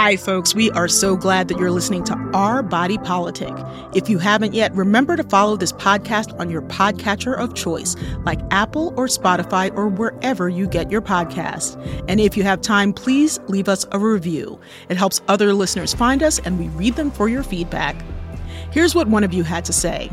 [0.00, 0.54] Hi, folks.
[0.54, 3.52] We are so glad that you're listening to Our Body Politic.
[3.94, 8.40] If you haven't yet, remember to follow this podcast on your podcatcher of choice, like
[8.50, 11.76] Apple or Spotify or wherever you get your podcasts.
[12.08, 14.58] And if you have time, please leave us a review.
[14.88, 17.94] It helps other listeners find us, and we read them for your feedback.
[18.72, 20.10] Here's what one of you had to say.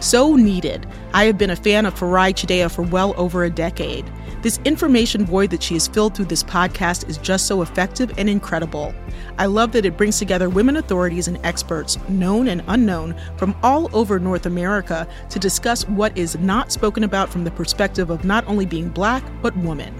[0.00, 0.84] So needed.
[1.14, 4.04] I have been a fan of Farai Chideya for well over a decade.
[4.42, 8.28] This information void that she has filled through this podcast is just so effective and
[8.28, 8.92] incredible.
[9.38, 13.88] I love that it brings together women authorities and experts, known and unknown, from all
[13.96, 18.44] over North America to discuss what is not spoken about from the perspective of not
[18.48, 19.94] only being black, but woman.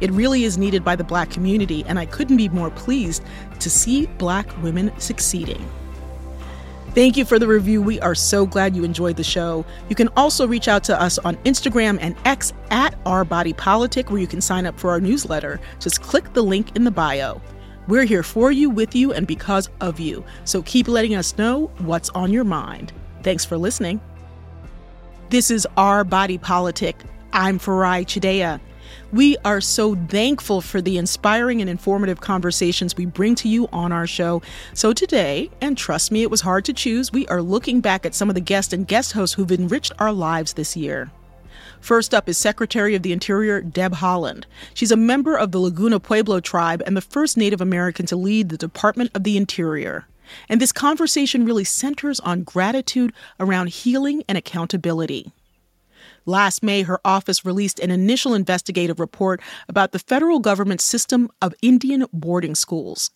[0.00, 3.24] It really is needed by the black community, and I couldn't be more pleased
[3.58, 5.68] to see black women succeeding.
[6.98, 7.80] Thank you for the review.
[7.80, 9.64] We are so glad you enjoyed the show.
[9.88, 14.10] You can also reach out to us on Instagram and X at Our Body Politic,
[14.10, 15.60] where you can sign up for our newsletter.
[15.78, 17.40] Just click the link in the bio.
[17.86, 20.24] We're here for you, with you, and because of you.
[20.44, 22.92] So keep letting us know what's on your mind.
[23.22, 24.00] Thanks for listening.
[25.30, 26.96] This is Our Body Politic.
[27.32, 28.58] I'm Farai Chideya.
[29.10, 33.90] We are so thankful for the inspiring and informative conversations we bring to you on
[33.90, 34.42] our show.
[34.74, 38.14] So today, and trust me, it was hard to choose, we are looking back at
[38.14, 41.10] some of the guests and guest hosts who've enriched our lives this year.
[41.80, 44.44] First up is Secretary of the Interior Deb Haaland.
[44.74, 48.50] She's a member of the Laguna Pueblo tribe and the first Native American to lead
[48.50, 50.06] the Department of the Interior.
[50.50, 55.32] And this conversation really centers on gratitude around healing and accountability.
[56.28, 61.54] Last May, her office released an initial investigative report about the federal government's system of
[61.62, 63.10] Indian boarding schools.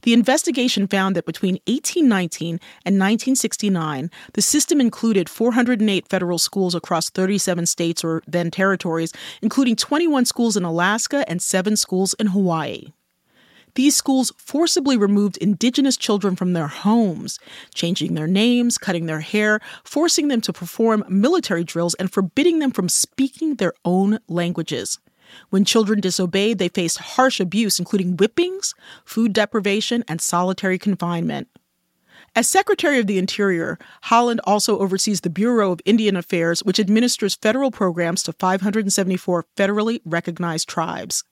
[0.00, 2.48] The investigation found that between 1819
[2.86, 9.76] and 1969, the system included 408 federal schools across 37 states or then territories, including
[9.76, 12.94] 21 schools in Alaska and 7 schools in Hawaii.
[13.74, 17.40] These schools forcibly removed indigenous children from their homes,
[17.74, 22.70] changing their names, cutting their hair, forcing them to perform military drills, and forbidding them
[22.70, 24.98] from speaking their own languages.
[25.50, 31.48] When children disobeyed, they faced harsh abuse, including whippings, food deprivation, and solitary confinement.
[32.36, 37.36] As Secretary of the Interior, Haaland also oversees the Bureau of Indian Affairs, which administers
[37.36, 41.24] federal programs to 574 federally recognized tribes.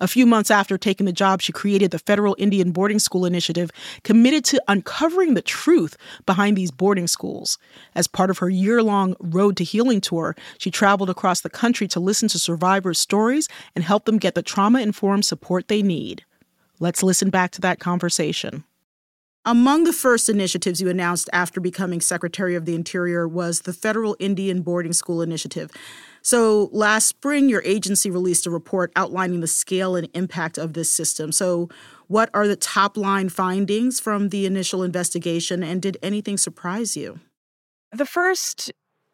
[0.00, 3.70] A few months after taking the job, she created the Federal Indian Boarding School Initiative,
[4.04, 7.58] committed to uncovering the truth behind these boarding schools.
[7.94, 11.88] As part of her year long Road to Healing tour, she traveled across the country
[11.88, 16.24] to listen to survivors' stories and help them get the trauma informed support they need.
[16.78, 18.64] Let's listen back to that conversation.
[19.44, 24.14] Among the first initiatives you announced after becoming Secretary of the Interior was the Federal
[24.20, 25.70] Indian Boarding School Initiative.
[26.28, 30.92] So, last spring, your agency released a report outlining the scale and impact of this
[30.92, 31.32] system.
[31.32, 31.70] So,
[32.06, 37.20] what are the top line findings from the initial investigation, and did anything surprise you?
[37.92, 38.70] The first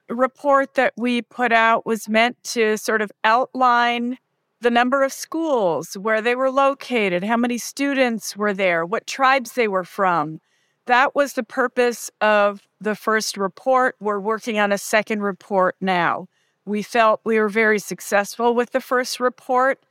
[0.09, 4.19] report that we put out was meant to sort of outline
[4.61, 9.53] the number of schools, where they were located, how many students were there, what tribes
[9.53, 10.41] they were from.
[10.87, 13.95] That was the purpose of the first report.
[14.01, 16.27] We're working on a second report now
[16.67, 19.83] we felt we were very successful with the first report.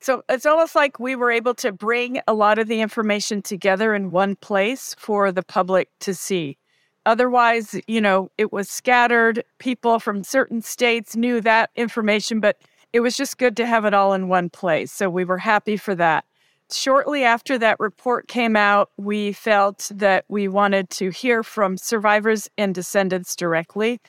[0.00, 3.94] So it's almost like we were able to bring a lot of the information together
[3.94, 6.56] in one place for the public to see.
[7.04, 9.44] Otherwise, you know, it was scattered.
[9.58, 12.60] People from certain states knew that information, but
[12.92, 14.92] it was just good to have it all in one place.
[14.92, 16.24] So we were happy for that.
[16.72, 22.48] Shortly after that report came out, we felt that we wanted to hear from survivors
[22.56, 24.00] and descendants directly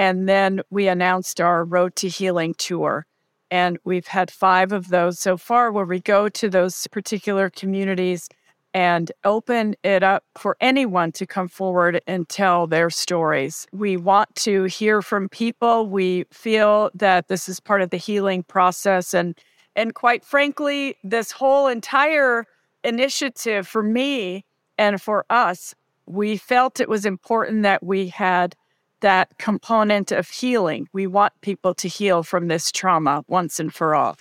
[0.00, 3.04] and then we announced our Road to Healing tour.
[3.50, 8.26] And we've had five of those so far where we go to those particular communities
[8.72, 13.66] and open it up for anyone to come forward and tell their stories.
[13.72, 15.86] We want to hear from people.
[15.86, 19.38] We feel that this is part of the healing process and
[19.76, 22.46] and quite frankly, this whole entire
[22.84, 24.46] initiative for me
[24.78, 25.74] and for us,
[26.06, 28.56] we felt it was important that we had
[29.00, 30.88] that component of healing.
[30.92, 34.16] We want people to heal from this trauma once and for all.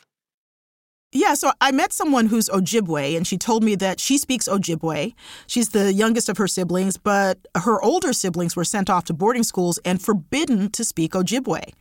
[1.12, 5.16] Yeah, so I met someone who's Ojibwe, and she told me that she speaks Ojibwe.
[5.48, 9.42] She's the youngest of her siblings, but her older siblings were sent off to boarding
[9.42, 11.74] schools and forbidden to speak Ojibwe.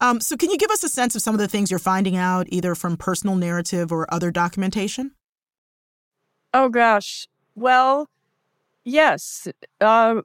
[0.00, 2.16] Um, so, can you give us a sense of some of the things you're finding
[2.16, 5.12] out, either from personal narrative or other documentation?
[6.52, 7.28] Oh, gosh.
[7.54, 8.08] Well,
[8.84, 9.46] yes.
[9.80, 10.22] Uh,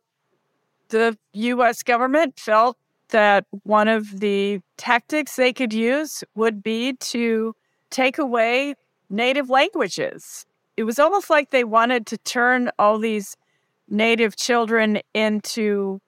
[0.93, 2.77] the US government felt
[3.09, 7.55] that one of the tactics they could use would be to
[7.89, 8.75] take away
[9.09, 10.45] native languages.
[10.75, 13.35] it was almost like they wanted to turn all these
[13.87, 15.99] native children into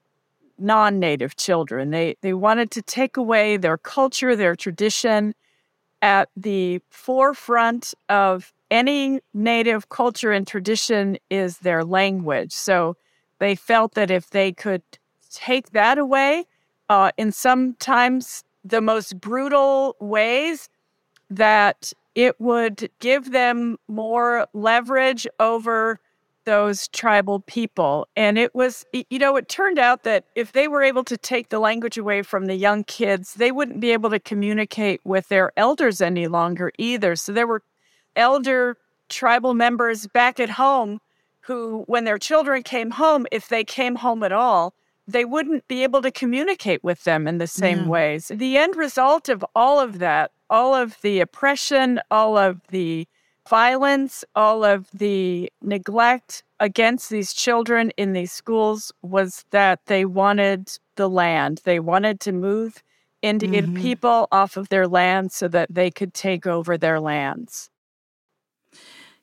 [0.57, 1.91] non-native children.
[1.91, 5.35] They they wanted to take away their culture, their tradition
[6.01, 12.53] at the forefront of any native culture and tradition is their language.
[12.53, 12.95] So
[13.39, 14.81] they felt that if they could
[15.31, 16.45] take that away
[16.89, 20.69] uh, in sometimes the most brutal ways,
[21.29, 25.99] that it would give them more leverage over
[26.45, 28.07] those tribal people.
[28.15, 31.49] And it was, you know, it turned out that if they were able to take
[31.49, 35.51] the language away from the young kids, they wouldn't be able to communicate with their
[35.57, 37.15] elders any longer either.
[37.15, 37.63] So there were
[38.15, 38.77] elder
[39.09, 41.01] tribal members back at home
[41.45, 44.73] who, when their children came home, if they came home at all,
[45.07, 47.87] they wouldn't be able to communicate with them in the same yeah.
[47.87, 48.31] ways.
[48.33, 53.07] The end result of all of that, all of the oppression, all of the
[53.47, 60.71] violence, all of the neglect against these children in these schools was that they wanted
[60.95, 61.61] the land.
[61.63, 62.81] They wanted to move
[63.21, 63.81] Indian mm-hmm.
[63.81, 67.69] people off of their land so that they could take over their lands.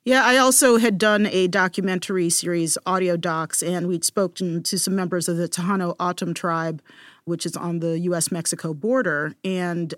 [0.05, 4.97] Yeah, I also had done a documentary series, audio docs, and we'd spoken to some
[4.97, 6.81] members of the Tohono O'odham tribe,
[7.23, 9.33] which is on the US Mexico border.
[9.45, 9.93] And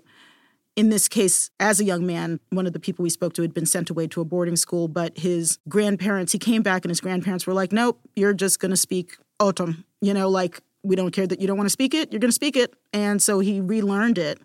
[0.76, 3.52] in this case, as a young man, one of the people we spoke to had
[3.52, 7.00] been sent away to a boarding school, but his grandparents, he came back and his
[7.00, 9.84] grandparents were like, nope, you're just going to speak O'odham.
[10.00, 12.28] You know, like, we don't care that you don't want to speak it, you're going
[12.28, 12.74] to speak it.
[12.92, 14.38] And so he relearned it.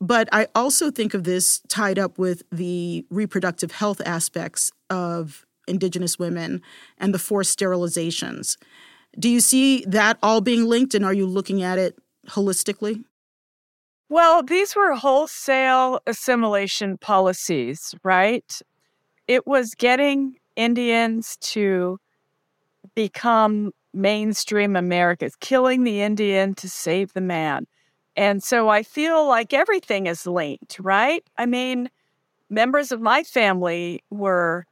[0.00, 6.18] But I also think of this tied up with the reproductive health aspects of Indigenous
[6.18, 6.62] women
[6.98, 8.56] and the forced sterilizations.
[9.18, 11.98] Do you see that all being linked, and are you looking at it
[12.28, 13.04] holistically?
[14.08, 18.60] Well, these were wholesale assimilation policies, right?
[19.26, 21.98] It was getting Indians to
[22.94, 27.66] become mainstream Americans, killing the Indian to save the man.
[28.16, 31.22] And so I feel like everything is linked, right?
[31.36, 31.90] I mean,
[32.48, 34.66] members of my family were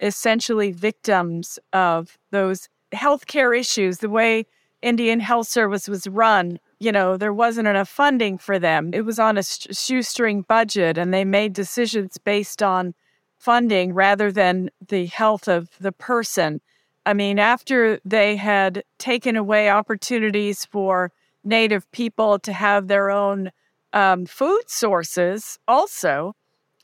[0.00, 4.46] essentially victims of those healthcare issues, the way
[4.82, 8.90] Indian Health Service was run you know, there wasn't enough funding for them.
[8.92, 12.94] It was on a shoestring budget, and they made decisions based on
[13.38, 16.60] funding rather than the health of the person.
[17.06, 21.12] I mean, after they had taken away opportunities for
[21.46, 23.50] Native people to have their own
[23.92, 26.34] um, food sources, also,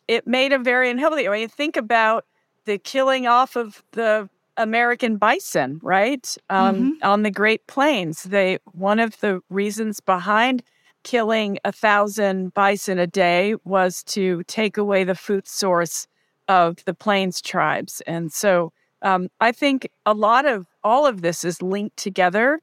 [0.08, 1.28] it made them very unhealthy.
[1.28, 2.24] I mean, think about
[2.64, 6.36] the killing off of the American bison, right?
[6.48, 6.90] Um, mm-hmm.
[7.02, 8.22] On the Great Plains.
[8.22, 10.62] They one of the reasons behind
[11.02, 16.06] killing a thousand bison a day was to take away the food source
[16.48, 18.02] of the Plains tribes.
[18.06, 18.72] And so
[19.02, 22.60] um, I think a lot of all of this is linked together.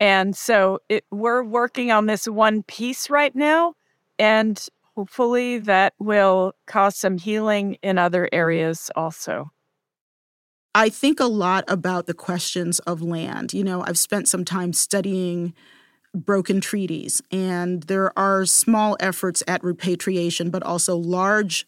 [0.00, 3.74] And so it, we're working on this one piece right now.
[4.18, 4.66] And
[4.96, 9.50] hopefully that will cause some healing in other areas also.
[10.74, 13.52] I think a lot about the questions of land.
[13.52, 15.52] You know, I've spent some time studying
[16.14, 21.66] broken treaties, and there are small efforts at repatriation, but also large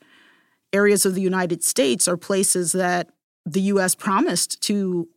[0.72, 3.10] areas of the United States are places that
[3.44, 3.94] the U.S.
[3.94, 5.08] promised to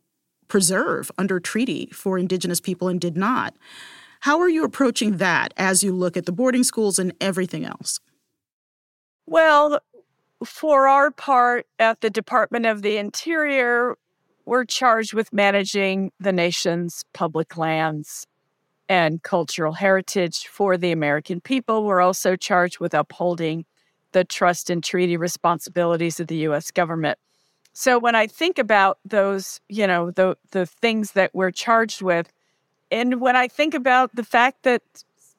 [0.48, 3.54] preserve under treaty for Indigenous people and did not.
[4.20, 8.00] How are you approaching that as you look at the boarding schools and everything else?
[9.26, 9.80] Well,
[10.44, 13.96] for our part at the Department of the Interior,
[14.44, 18.26] we're charged with managing the nation's public lands
[18.88, 21.84] and cultural heritage for the American people.
[21.84, 23.64] We're also charged with upholding
[24.12, 27.18] the trust and treaty responsibilities of the US government.
[27.78, 32.32] So when I think about those, you know, the the things that we're charged with,
[32.90, 34.80] and when I think about the fact that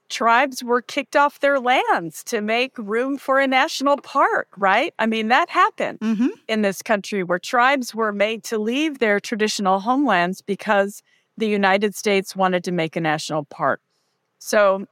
[0.09, 4.93] tribes were kicked off their lands to make room for a national park, right?
[4.99, 6.27] I mean, that happened mm-hmm.
[6.47, 11.01] in this country where tribes were made to leave their traditional homelands because
[11.37, 13.81] the United States wanted to make a national park.
[14.37, 14.85] So,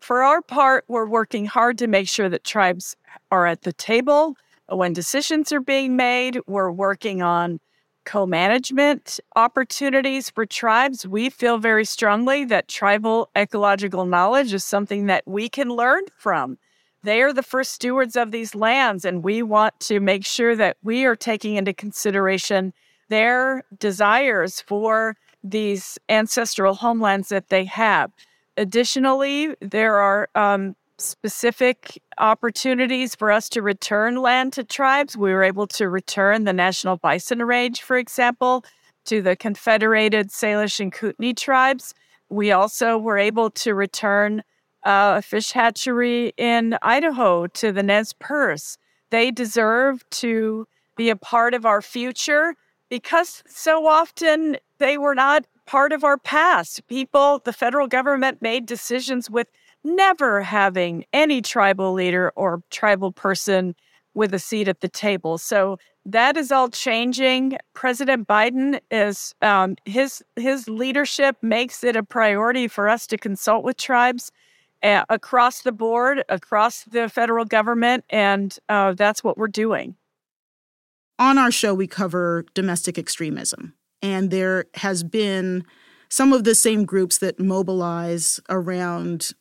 [0.00, 2.96] for our part, we're working hard to make sure that tribes
[3.30, 4.36] are at the table
[4.76, 6.38] when decisions are being made.
[6.46, 7.60] We're working on
[8.04, 15.06] co management opportunities for tribes, we feel very strongly that tribal ecological knowledge is something
[15.06, 16.58] that we can learn from.
[17.04, 20.76] They are the first stewards of these lands, and we want to make sure that
[20.82, 22.72] we are taking into consideration
[23.08, 28.12] their desires for these ancestral homelands that they have.
[28.56, 35.16] Additionally, there are um, specific opportunities for us to return land to tribes.
[35.16, 38.64] We were able to return the National Bison Range, for example,
[39.06, 41.94] to the Confederated Salish and Kootenai tribes.
[42.28, 44.42] We also were able to return
[44.84, 48.78] uh, a fish hatchery in Idaho to the Nez Perce.
[49.10, 50.66] They deserve to
[50.96, 52.54] be a part of our future
[52.88, 56.86] because so often they were not part of our past.
[56.88, 59.48] People, the federal government made decisions with
[59.84, 63.74] never having any tribal leader or tribal person
[64.14, 65.38] with a seat at the table.
[65.38, 67.58] So that is all changing.
[67.74, 73.64] President Biden is um, his his leadership makes it a priority for us to consult
[73.64, 74.30] with tribes
[74.82, 79.94] uh, across the board, across the federal government, and uh, that's what we're doing.
[81.18, 85.64] On our show, we cover domestic extremism, and there has been
[86.08, 89.32] some of the same groups that mobilize around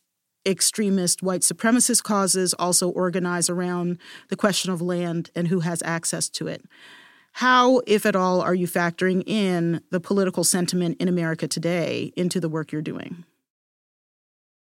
[0.45, 3.97] extremist white supremacist causes also organize around
[4.29, 6.63] the question of land and who has access to it.
[7.33, 12.39] How, if at all, are you factoring in the political sentiment in America today into
[12.39, 13.23] the work you're doing?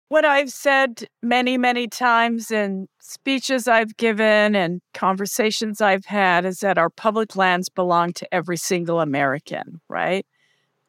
[0.08, 6.60] What I've said many, many times in speeches I've given and conversations I've had is
[6.60, 10.24] that our public lands belong to every single American, right?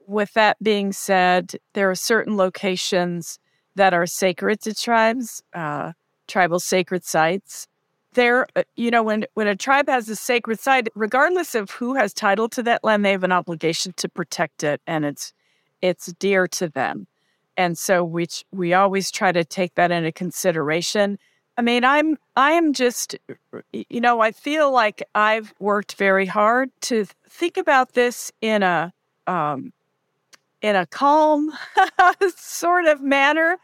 [0.06, 3.40] With that being said, there are certain locations
[3.76, 5.94] that are sacred to tribes, uh,
[6.28, 7.68] tribal sacred sites.
[8.14, 11.96] There, uh, you know, when when a tribe has a sacred site, regardless of who
[11.96, 15.34] has title to that land, they have an obligation to protect it, and it's
[15.82, 17.08] it's dear to them.
[17.58, 21.20] And so we we always try to take that into consideration.
[21.58, 23.18] I mean, I'm I am just
[23.74, 28.94] you know, I feel like I've worked very hard to think about this in a
[29.28, 29.74] um,
[30.66, 31.52] in a calm
[32.36, 33.60] sort of manner.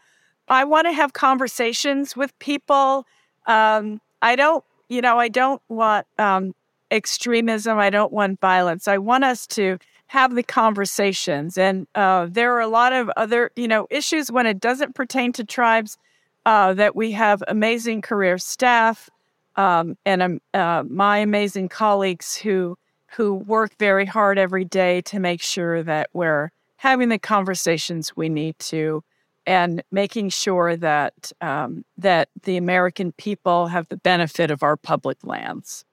[0.46, 3.06] I want to have conversations with people.
[3.46, 6.54] Um, I don't, you know, I don't want um,
[6.92, 7.76] extremism.
[7.76, 8.86] I don't want violence.
[8.86, 11.58] I want us to have the conversations.
[11.58, 15.32] And uh, there are a lot of other, you know, issues when it doesn't pertain
[15.32, 15.98] to tribes
[16.46, 19.10] uh, that we have amazing career staff
[19.56, 22.78] um, and um, uh, my amazing colleagues who
[23.16, 26.50] who work very hard every day to make sure that we're
[26.82, 29.04] having the conversations we need to,
[29.46, 35.18] and making sure that um, that the American people have the benefit of our public
[35.22, 35.84] lands.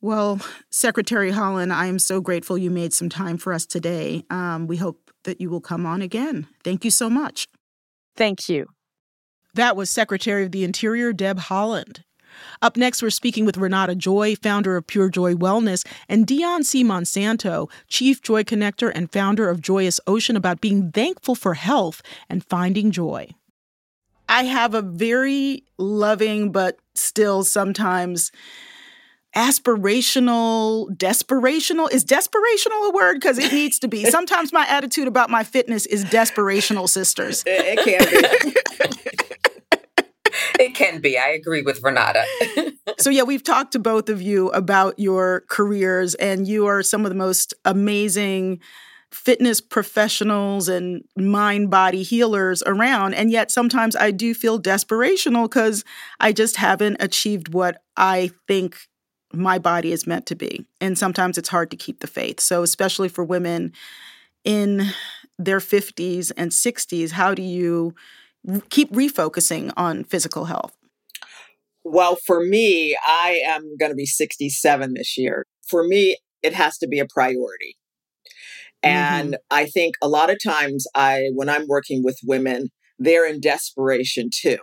[0.00, 4.24] Well, Secretary Haaland, I am so grateful you made some time for us today.
[4.28, 6.48] Um, we hope that you will come on again.
[6.64, 7.46] Thank you so much.
[8.16, 8.66] Thank you.
[9.54, 12.00] That was Secretary of the Interior Deb Haaland.
[12.62, 16.84] Up next, we're speaking with Renata Joy, founder of Pure Joy Wellness, and Dionne C.
[16.84, 22.44] Monsanto, Chief Joy Connector and founder of Joyous Ocean, about being thankful for health and
[22.44, 23.28] finding joy.
[24.28, 28.32] I have a very loving, but still sometimes
[29.36, 31.92] aspirational, desperational.
[31.92, 33.20] Is desperational a word?
[33.20, 34.06] Because it needs to be.
[34.06, 37.44] Sometimes my attitude about my fitness is desperational, sisters.
[37.46, 38.60] It can be.
[40.60, 41.18] it can be.
[41.18, 42.24] I agree with Renata.
[42.98, 47.04] so, yeah, we've talked to both of you about your careers, and you are some
[47.04, 48.60] of the most amazing
[49.10, 53.14] fitness professionals and mind body healers around.
[53.14, 55.84] And yet, sometimes I do feel desperational because
[56.20, 58.76] I just haven't achieved what I think
[59.32, 60.64] my body is meant to be.
[60.80, 62.40] And sometimes it's hard to keep the faith.
[62.40, 63.72] So, especially for women
[64.44, 64.86] in
[65.38, 67.94] their 50s and 60s, how do you
[68.70, 70.76] keep refocusing on physical health?
[71.84, 75.44] Well, for me, I am going to be 67 this year.
[75.68, 77.76] For me, it has to be a priority.
[78.82, 79.56] And mm-hmm.
[79.56, 84.30] I think a lot of times I when I'm working with women, they're in desperation
[84.32, 84.58] too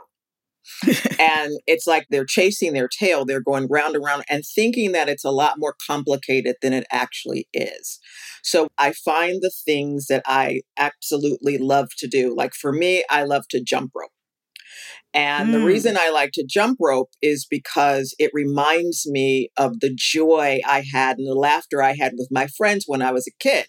[1.19, 3.25] and it's like they're chasing their tail.
[3.25, 6.85] They're going round and round and thinking that it's a lot more complicated than it
[6.91, 7.99] actually is.
[8.43, 12.35] So I find the things that I absolutely love to do.
[12.35, 14.11] Like for me, I love to jump rope.
[15.13, 15.51] And mm.
[15.53, 20.59] the reason I like to jump rope is because it reminds me of the joy
[20.67, 23.67] I had and the laughter I had with my friends when I was a kid.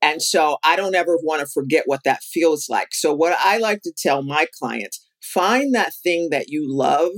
[0.00, 2.88] And so I don't ever want to forget what that feels like.
[2.92, 7.12] So, what I like to tell my clients find that thing that you love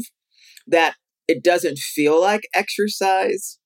[0.66, 0.94] that
[1.28, 3.58] it doesn't feel like exercise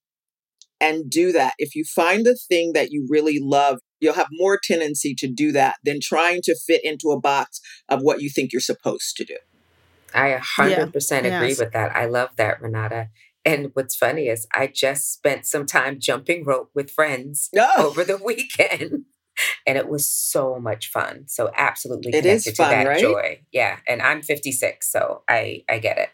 [0.80, 1.54] and do that.
[1.58, 5.52] If you find the thing that you really love, you'll have more tendency to do
[5.52, 9.24] that than trying to fit into a box of what you think you're supposed to
[9.24, 9.36] do.
[10.14, 11.36] I 100% yeah.
[11.36, 11.60] agree yes.
[11.60, 11.94] with that.
[11.94, 13.08] I love that, Renata.
[13.44, 17.86] And what's funny is I just spent some time jumping rope with friends oh.
[17.88, 19.04] over the weekend.
[19.66, 21.24] And it was so much fun.
[21.26, 23.00] So absolutely it is fun, to that right?
[23.00, 23.40] joy.
[23.52, 23.78] Yeah.
[23.88, 26.10] And I'm 56, so I I get it.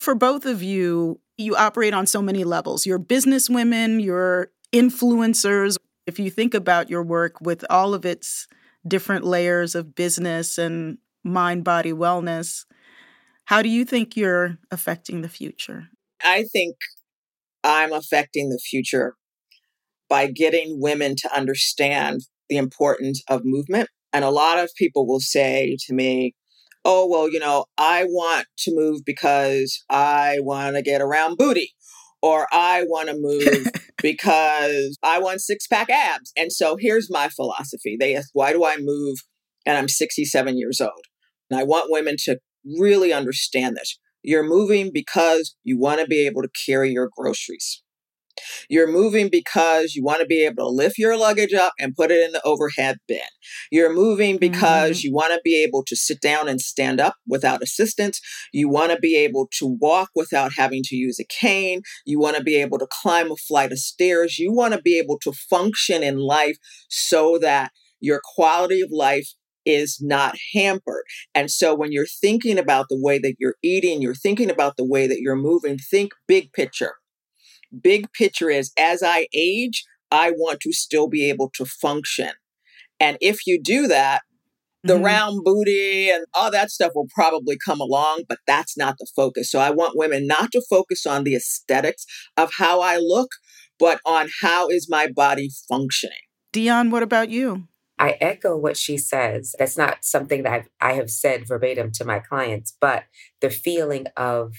[0.00, 2.86] For both of you, you operate on so many levels.
[2.86, 5.76] You're business women, you're influencers.
[6.06, 8.46] If you think about your work with all of its
[8.86, 12.64] different layers of business and mind body wellness,
[13.46, 15.88] how do you think you're affecting the future?
[16.22, 16.76] I think
[17.64, 19.16] I'm affecting the future
[20.08, 23.88] by getting women to understand the importance of movement.
[24.12, 26.34] And a lot of people will say to me,
[26.84, 31.72] oh, well, you know, I want to move because I want to get around booty,
[32.22, 33.66] or I want to move
[34.02, 36.32] because I want six pack abs.
[36.36, 39.18] And so here's my philosophy they ask, why do I move?
[39.66, 41.04] And I'm 67 years old.
[41.50, 42.38] And I want women to
[42.78, 43.98] really understand this.
[44.22, 47.82] You're moving because you want to be able to carry your groceries.
[48.68, 52.10] You're moving because you want to be able to lift your luggage up and put
[52.10, 53.20] it in the overhead bin.
[53.70, 55.08] You're moving because mm-hmm.
[55.08, 58.20] you want to be able to sit down and stand up without assistance.
[58.52, 61.82] You want to be able to walk without having to use a cane.
[62.04, 64.38] You want to be able to climb a flight of stairs.
[64.38, 66.56] You want to be able to function in life
[66.88, 69.28] so that your quality of life
[69.64, 71.04] is not hampered.
[71.34, 74.84] And so when you're thinking about the way that you're eating, you're thinking about the
[74.84, 76.94] way that you're moving, think big picture
[77.82, 82.30] big picture is as I age, I want to still be able to function.
[83.00, 84.22] And if you do that,
[84.84, 85.04] the mm-hmm.
[85.04, 89.50] round booty and all that stuff will probably come along, but that's not the focus.
[89.50, 92.06] So I want women not to focus on the aesthetics
[92.36, 93.30] of how I look,
[93.78, 96.16] but on how is my body functioning.
[96.52, 97.68] Dionne, what about you?
[97.98, 99.54] I echo what she says.
[99.58, 103.04] That's not something that I've, I have said verbatim to my clients, but
[103.40, 104.52] the feeling of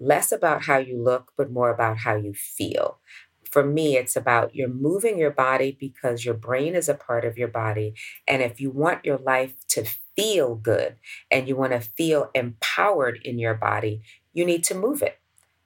[0.00, 2.98] less about how you look, but more about how you feel.
[3.44, 7.38] For me, it's about you're moving your body because your brain is a part of
[7.38, 7.94] your body.
[8.26, 9.84] And if you want your life to
[10.16, 10.96] feel good
[11.30, 14.02] and you want to feel empowered in your body,
[14.32, 15.18] you need to move it.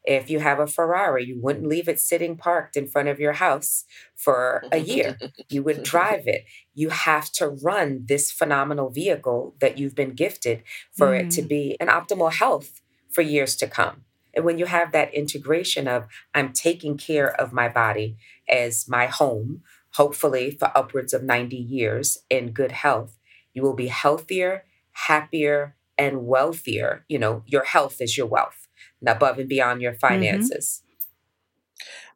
[0.05, 3.35] If you have a Ferrari, you wouldn't leave it sitting parked in front of your
[3.35, 3.85] house
[4.17, 5.17] for a year.
[5.49, 6.45] you would drive it.
[6.75, 11.21] You have to run this phenomenal vehicle that you've been gifted for mm.
[11.21, 11.49] it to mm.
[11.49, 14.05] be an optimal health for years to come.
[14.35, 18.17] And when you have that integration of I'm taking care of my body
[18.49, 19.63] as my home,
[19.95, 23.19] hopefully for upwards of 90 years in good health,
[23.53, 27.05] you will be healthier, happier, and wealthier.
[27.09, 28.69] You know, your health is your wealth,
[29.07, 30.07] above and beyond your mm-hmm.
[30.07, 30.83] finances.
[30.83, 30.89] Mm-hmm.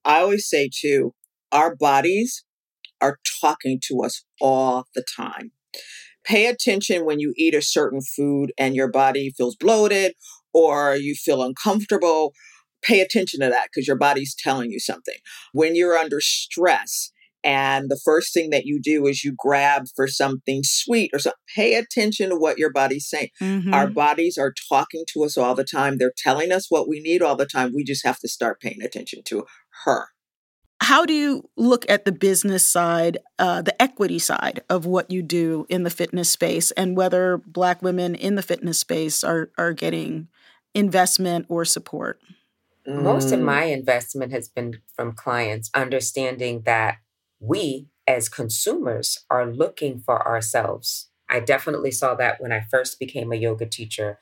[0.05, 1.15] I always say, too,
[1.53, 2.45] our bodies
[3.01, 5.53] are talking to us all the time.
[6.25, 10.15] Pay attention when you eat a certain food and your body feels bloated
[10.57, 12.33] or you feel uncomfortable,
[12.83, 15.17] pay attention to that because your body's telling you something.
[15.53, 17.13] When you're under stress,
[17.45, 21.39] and the first thing that you do is you grab for something sweet or something.
[21.55, 23.29] Pay attention to what your body's saying.
[23.41, 23.73] Mm-hmm.
[23.73, 25.99] Our bodies are talking to us all the time.
[25.99, 27.73] They're telling us what we need all the time.
[27.73, 29.45] We just have to start paying attention to
[29.85, 30.09] her.
[30.81, 35.23] How do you look at the business side, uh, the equity side of what you
[35.23, 39.73] do in the fitness space, and whether Black women in the fitness space are are
[39.73, 40.29] getting
[40.77, 42.21] investment or support?
[42.87, 43.45] Most of mm.
[43.45, 46.99] my investment has been from clients understanding that
[47.41, 51.09] we as consumers are looking for ourselves.
[51.29, 54.19] I definitely saw that when I first became a yoga teacher.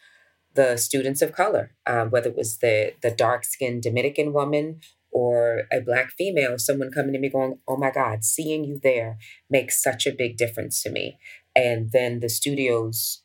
[0.55, 5.64] The students of color, um, whether it was the the dark skinned Dominican woman or
[5.73, 9.19] a black female, someone coming to me going, "Oh my God, seeing you there
[9.51, 11.19] makes such a big difference to me."
[11.57, 13.23] And then the studios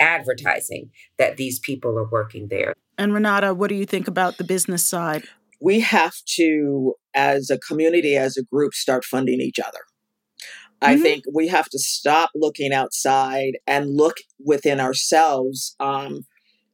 [0.00, 2.74] advertising that these people are working there.
[2.98, 5.24] And Renata, what do you think about the business side?
[5.60, 9.80] We have to, as a community, as a group, start funding each other.
[10.82, 10.92] Mm-hmm.
[10.92, 16.26] I think we have to stop looking outside and look within ourselves um,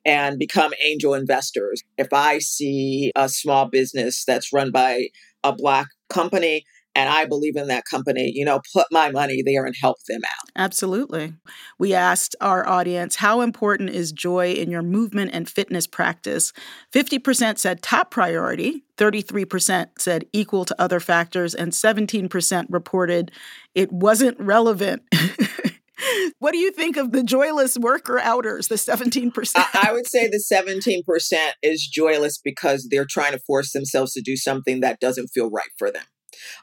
[0.05, 1.83] and become angel investors.
[1.99, 5.09] If I see a small business that's run by
[5.45, 9.65] a Black company, and I believe in that company, you know, put my money there
[9.65, 10.51] and help them out.
[10.57, 11.35] Absolutely.
[11.79, 16.53] We asked our audience, how important is joy in your movement and fitness practice?
[16.93, 23.31] 50% said top priority, 33% said equal to other factors, and 17% reported
[23.75, 25.03] it wasn't relevant.
[26.41, 29.53] what do you think of the joyless worker outers, the 17%?
[29.57, 34.23] I, I would say the 17% is joyless because they're trying to force themselves to
[34.23, 36.03] do something that doesn't feel right for them.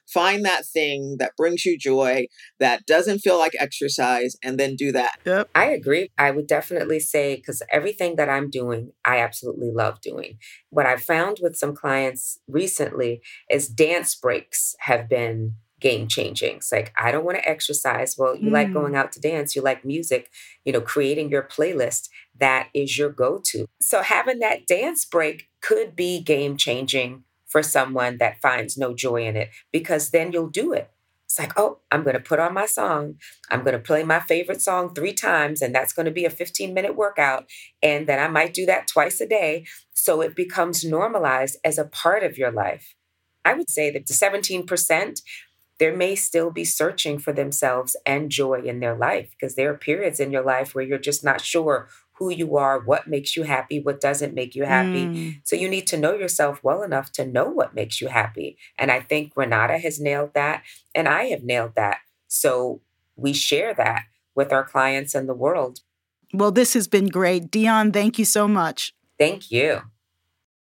[0.08, 2.28] Find that thing that brings you joy,
[2.60, 5.20] that doesn't feel like exercise, and then do that.
[5.26, 5.50] Yep.
[5.56, 6.10] I agree.
[6.18, 10.38] I would definitely say, because everything that I'm doing, I absolutely love doing.
[10.70, 16.56] What I've found with some clients recently is dance breaks have been game changing.
[16.56, 18.16] It's like, I don't want to exercise.
[18.18, 18.54] Well, you mm.
[18.54, 20.32] like going out to dance, you like music,
[20.66, 23.68] you know, creating your playlist, that is your go to.
[23.80, 29.26] So having that dance break could be game changing for someone that finds no joy
[29.26, 30.92] in it because then you'll do it.
[31.26, 33.16] It's like, oh, I'm going to put on my song.
[33.50, 36.30] I'm going to play my favorite song three times, and that's going to be a
[36.30, 37.46] 15 minute workout.
[37.84, 39.66] And then I might do that twice a day.
[39.92, 42.96] So it becomes normalized as a part of your life.
[43.44, 45.22] I would say that the 17%,
[45.80, 49.78] there may still be searching for themselves and joy in their life because there are
[49.78, 53.44] periods in your life where you're just not sure who you are, what makes you
[53.44, 55.06] happy, what doesn't make you happy.
[55.06, 55.42] Mm.
[55.44, 58.58] So you need to know yourself well enough to know what makes you happy.
[58.78, 60.64] And I think Renata has nailed that,
[60.96, 62.00] and I have nailed that.
[62.28, 62.82] So
[63.16, 64.04] we share that
[64.36, 65.82] with our clients and the world.
[66.34, 67.52] Well, this has been great.
[67.52, 68.94] Dionne, thank you so much.
[69.18, 69.82] Thank you.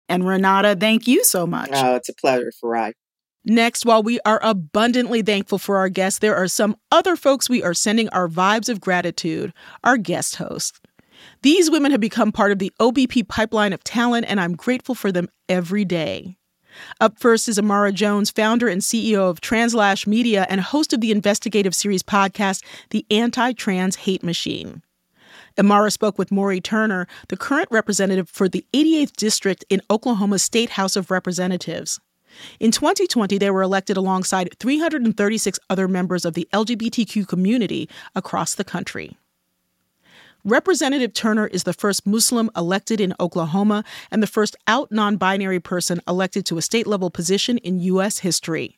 [0.08, 1.72] And Renata, thank you so much.
[1.74, 2.94] Oh, it's a pleasure, Farai.
[3.44, 7.64] Next, while we are abundantly thankful for our guests, there are some other folks we
[7.64, 10.80] are sending our vibes of gratitude, our guest hosts.
[11.46, 15.12] These women have become part of the OBP pipeline of talent, and I'm grateful for
[15.12, 16.38] them every day.
[17.00, 21.12] Up first is Imara Jones, founder and CEO of Translash Media and host of the
[21.12, 24.82] investigative series podcast, The Anti Trans Hate Machine.
[25.56, 30.72] Imara spoke with Mauree Turner, the current representative for the 88th District in Oklahoma State
[30.72, 32.00] House of Representatives.
[32.60, 38.64] In 2020, they were elected alongside 336 other members of the LGBTQ community across the
[38.64, 39.16] country.
[40.48, 45.60] Representative Turner is the first Muslim elected in Oklahoma and the first out non binary
[45.60, 48.20] person elected to a state level position in U.S.
[48.20, 48.78] history.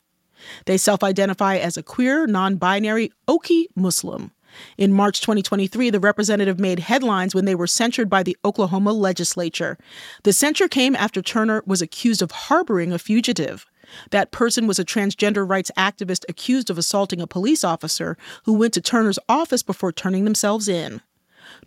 [0.64, 4.32] They self identify as a queer, non binary Okie Muslim.
[4.78, 9.76] In March 2023, the representative made headlines when they were censured by the Oklahoma legislature.
[10.22, 13.66] The censure came after Turner was accused of harboring a fugitive.
[14.10, 18.72] That person was a transgender rights activist accused of assaulting a police officer who went
[18.72, 21.02] to Turner's office before turning themselves in.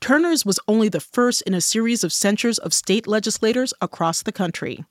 [0.01, 4.31] Turner's was only the first in a series of censures of state legislators across the
[4.31, 4.83] country.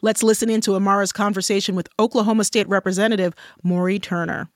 [0.00, 4.48] Let's listen into Imara's conversation with Oklahoma State Representative Mauree Turner.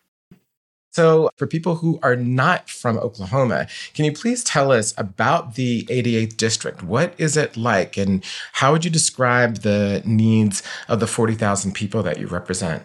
[0.92, 5.84] So, for people who are not from Oklahoma, can you please tell us about the
[5.84, 6.82] 88th district?
[6.82, 12.02] What is it like, and how would you describe the needs of the 40,000 people
[12.02, 12.82] that you represent?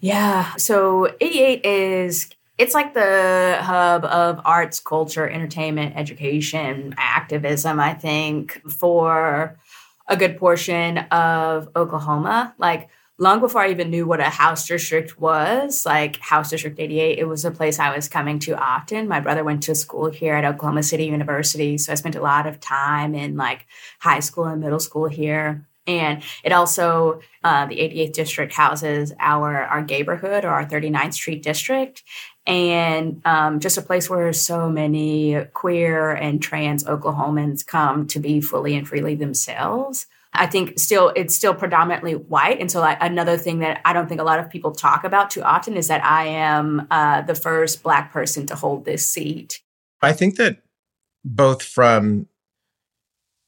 [0.00, 7.94] Yeah, so 88 is it's like the hub of arts, culture, entertainment, education, activism, I
[7.94, 9.58] think, for
[10.08, 12.54] a good portion of Oklahoma.
[12.58, 17.18] Like, long before I even knew what a house district was, like House District 88,
[17.18, 19.08] it was a place I was coming to often.
[19.08, 21.78] My brother went to school here at Oklahoma City University.
[21.78, 23.66] So I spent a lot of time in like
[24.00, 25.66] high school and middle school here.
[25.86, 31.42] And it also, uh, the 88th district houses our, our neighborhood or our 39th Street
[31.42, 32.04] district
[32.46, 38.40] and um, just a place where so many queer and trans Oklahomans come to be
[38.40, 40.06] fully and freely themselves.
[40.34, 44.08] I think still it's still predominantly white, and so like another thing that I don't
[44.08, 47.34] think a lot of people talk about too often is that I am uh, the
[47.34, 49.60] first Black person to hold this seat.
[50.00, 50.62] I think that
[51.24, 52.28] both from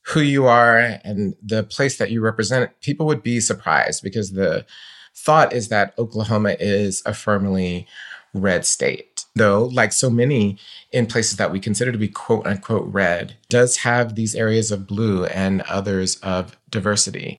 [0.08, 4.66] who you are and the place that you represent, people would be surprised because the
[5.16, 7.86] thought is that Oklahoma is a firmly
[8.34, 9.24] red state.
[9.36, 10.58] Though, like so many
[10.92, 14.86] in places that we consider to be quote unquote red, does have these areas of
[14.86, 17.38] blue and others of diversity.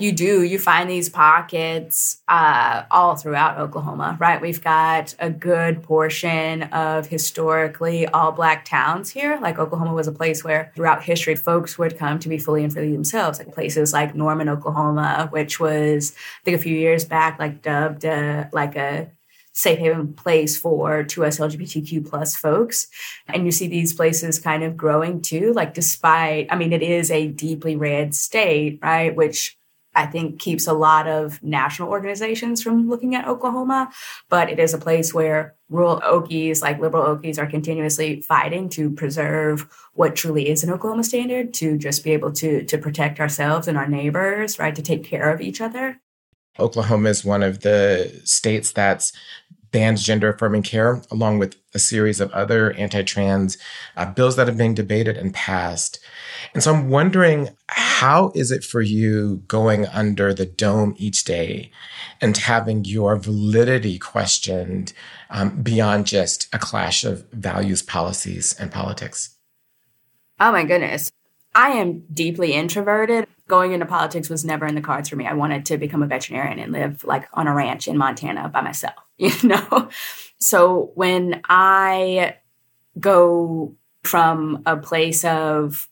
[0.00, 0.42] You do.
[0.42, 4.40] You find these pockets uh, all throughout Oklahoma, right?
[4.40, 9.38] We've got a good portion of historically all Black towns here.
[9.42, 12.72] Like Oklahoma was a place where throughout history, folks would come to be fully and
[12.72, 13.38] freely themselves.
[13.38, 18.04] Like places like Norman, Oklahoma, which was, I think a few years back, like dubbed
[18.54, 19.10] like a
[19.52, 22.86] safe haven place for 2S LGBTQ plus folks.
[23.26, 27.10] And you see these places kind of growing too, like despite, I mean, it is
[27.10, 29.14] a deeply red state, right?
[29.14, 29.58] Which
[29.94, 33.90] I think keeps a lot of national organizations from looking at Oklahoma,
[34.28, 38.90] but it is a place where rural Okies, like liberal Okies, are continuously fighting to
[38.90, 43.66] preserve what truly is an Oklahoma standard, to just be able to to protect ourselves
[43.66, 46.00] and our neighbors, right, to take care of each other.
[46.58, 49.12] Oklahoma is one of the states that's
[49.72, 53.58] banned gender affirming care, along with a series of other anti trans
[53.96, 56.00] uh, bills that have been debated and passed.
[56.54, 61.70] And so I'm wondering how is it for you going under the dome each day
[62.20, 64.92] and having your validity questioned
[65.30, 69.36] um, beyond just a clash of values, policies, and politics?
[70.40, 71.10] Oh my goodness.
[71.54, 73.26] I am deeply introverted.
[73.48, 75.26] Going into politics was never in the cards for me.
[75.26, 78.60] I wanted to become a veterinarian and live like on a ranch in Montana by
[78.60, 79.88] myself, you know?
[80.38, 82.36] So when I
[82.98, 85.88] go from a place of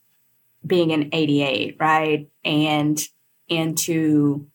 [0.67, 2.29] being an 88, right?
[2.45, 3.01] And
[3.49, 4.47] into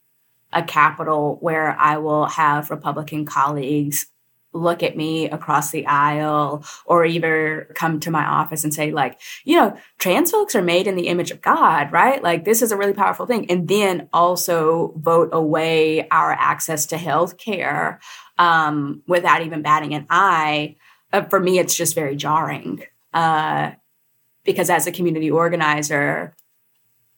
[0.52, 4.08] a capital where I will have Republican colleagues
[4.54, 9.20] look at me across the aisle or either come to my office and say like
[9.46, 12.24] you know trans folks are made in the image of god right?
[12.24, 13.50] Like this is a really powerful thing.
[13.50, 18.00] And then also vote away our access to health care
[18.38, 20.76] um, without even batting an eye.
[21.14, 22.84] Uh, for me it's just very jarring.
[23.14, 23.72] Uh,
[24.44, 26.36] because as a community organizer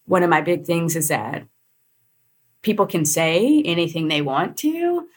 [0.06, 1.48] one of my big things is that
[2.62, 5.08] people can say anything they want to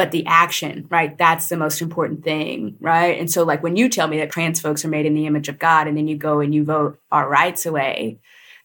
[0.00, 3.86] but the action right that's the most important thing right and so like when you
[3.86, 6.16] tell me that trans folks are made in the image of god and then you
[6.16, 8.18] go and you vote our rights away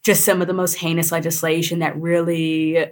[0.05, 2.85] just some of the most heinous legislation that really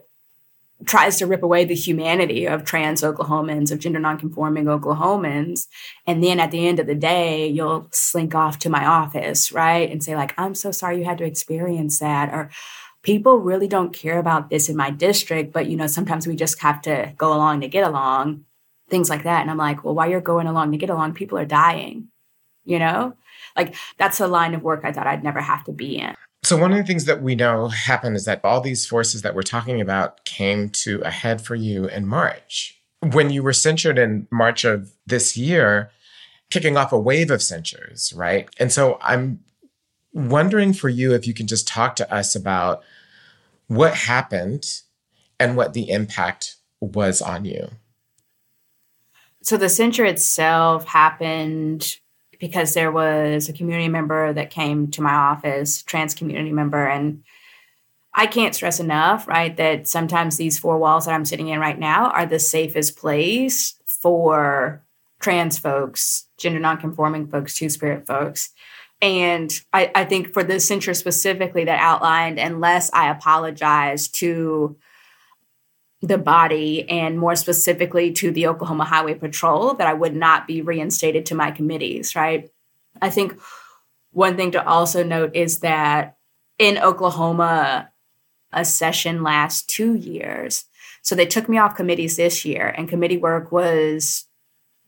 [0.86, 5.67] tries to rip away the humanity of trans Oklahomans, of gender nonconforming Oklahomans.
[6.06, 9.89] And then at the end of the day, you'll slink off to my office, right?
[9.89, 12.34] And say, like, I'm so sorry you had to experience that.
[12.34, 12.49] Or
[13.03, 16.59] people really don't care about this in my district, but you know, sometimes we just
[16.61, 18.45] have to go along to get along,
[18.89, 19.41] things like that.
[19.41, 22.07] And I'm like, well, while you're going along to get along, people are dying,
[22.63, 23.15] you know?
[23.55, 26.15] Like that's a line of work I thought I'd never have to be in.
[26.43, 29.33] So, one of the things that we know happened is that all these forces that
[29.33, 32.77] we're talking about came to a head for you in March.
[32.99, 35.89] When you were censured in March of this year,
[36.49, 38.49] kicking off a wave of censures, right?
[38.59, 39.39] And so I'm
[40.13, 42.83] wondering for you if you can just talk to us about
[43.75, 44.81] what happened
[45.39, 47.69] and what the impact was on you.
[49.41, 51.97] So the censure itself happened
[52.39, 57.23] because there was a community member that came to my office, trans community member, and
[58.13, 61.79] I can't stress enough, right, that sometimes these four walls that I'm sitting in right
[61.79, 64.83] now are the safest place for
[65.19, 68.51] trans folks, gender nonconforming folks, two spirit folks
[69.03, 74.77] and I, I think for the censure specifically that outlined, unless I apologize to
[76.01, 80.61] the body and more specifically to the Oklahoma Highway Patrol, that I would not be
[80.61, 82.49] reinstated to my committees, right?
[83.01, 83.37] I think
[84.11, 86.15] one thing to also note is that
[86.57, 87.89] in Oklahoma,
[88.53, 90.63] a session lasts two years.
[91.01, 94.27] So they took me off committees this year, and committee work was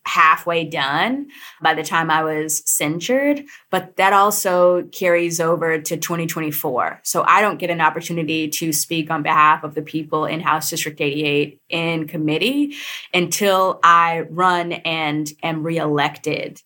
[0.05, 1.27] halfway done
[1.61, 7.01] by the time I was censured, but that also carries over to 2024.
[7.03, 10.69] So I don't get an opportunity to speak on behalf of the people in House
[10.69, 12.75] District 88 in committee
[13.13, 16.61] until I run and am reelected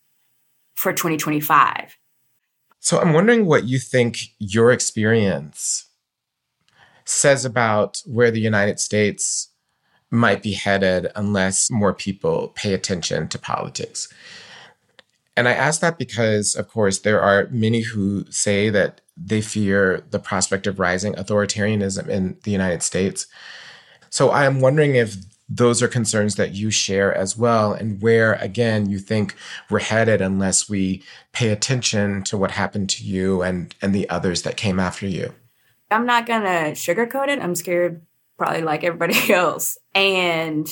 [0.75, 1.97] for 2025.
[2.79, 5.85] So I'm wondering what you think your experience
[7.05, 9.49] says about where the United States
[10.11, 14.11] might be headed unless more people pay attention to politics.
[15.37, 20.03] And I ask that because, of course, there are many who say that they fear
[20.09, 23.27] the prospect of rising authoritarianism in the United States.
[24.09, 25.15] So I am wondering if
[25.47, 29.35] those are concerns that you share as well, and where, again, you think
[29.69, 34.43] we're headed unless we pay attention to what happened to you and, and the others
[34.43, 35.33] that came after you.
[35.89, 37.39] I'm not going to sugarcoat it.
[37.39, 38.05] I'm scared
[38.39, 39.77] probably like everybody else.
[39.93, 40.67] And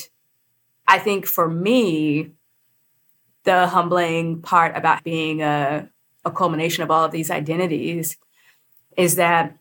[0.88, 2.32] I think for me,
[3.44, 5.90] the humbling part about being a,
[6.26, 8.18] a culmination of all of these identities
[8.98, 9.58] is that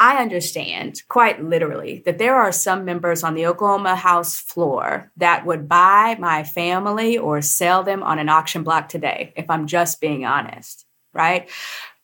[0.00, 5.44] I understand quite literally that there are some members on the Oklahoma House floor that
[5.44, 10.00] would buy my family or sell them on an auction block today, if I'm just
[10.00, 11.50] being honest, right?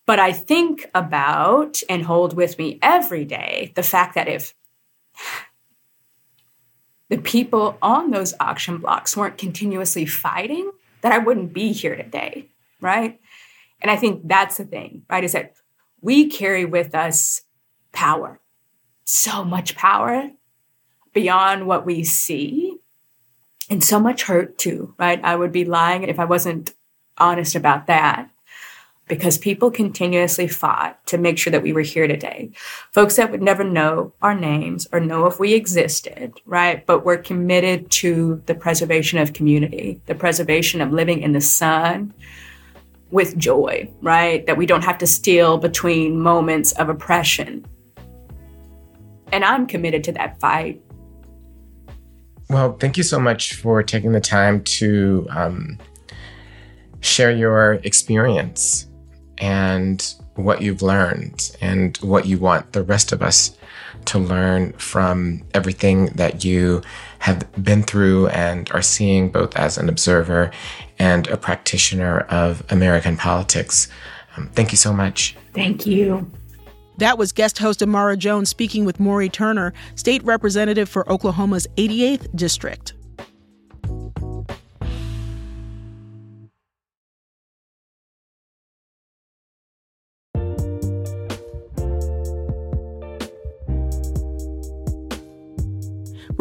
[0.06, 4.54] But I think about and hold with me every day the fact that if
[7.08, 12.50] the people on those auction blocks weren't continuously fighting, that I wouldn't be here today,
[12.80, 13.20] right?
[13.80, 15.24] And I think that's the thing, right?
[15.24, 15.54] Is that
[16.00, 17.42] we carry with us
[17.92, 18.40] power,
[19.04, 20.30] so much power
[21.12, 22.76] beyond what we see,
[23.70, 25.20] and so much hurt too, right?
[25.22, 26.74] I would be lying if I wasn't
[27.16, 28.30] honest about that
[29.06, 32.50] because people continuously fought to make sure that we were here today.
[32.92, 36.84] Folks that would never know our names or know if we existed, right?
[36.86, 42.14] But we're committed to the preservation of community, the preservation of living in the sun
[43.10, 44.44] with joy, right?
[44.46, 47.66] That we don't have to steal between moments of oppression.
[49.32, 50.80] And I'm committed to that fight.
[52.48, 55.78] Well, thank you so much for taking the time to um,
[57.00, 58.86] share your experience
[59.38, 63.56] and what you've learned and what you want the rest of us
[64.06, 66.82] to learn from everything that you
[67.20, 70.50] have been through and are seeing both as an observer
[70.98, 73.88] and a practitioner of American politics.
[74.36, 75.36] Um, thank you so much.
[75.52, 76.30] Thank you.
[76.98, 82.34] That was guest host Imara Jones speaking with Mauree Turner, state representative for Oklahoma's 88th
[82.36, 82.94] district.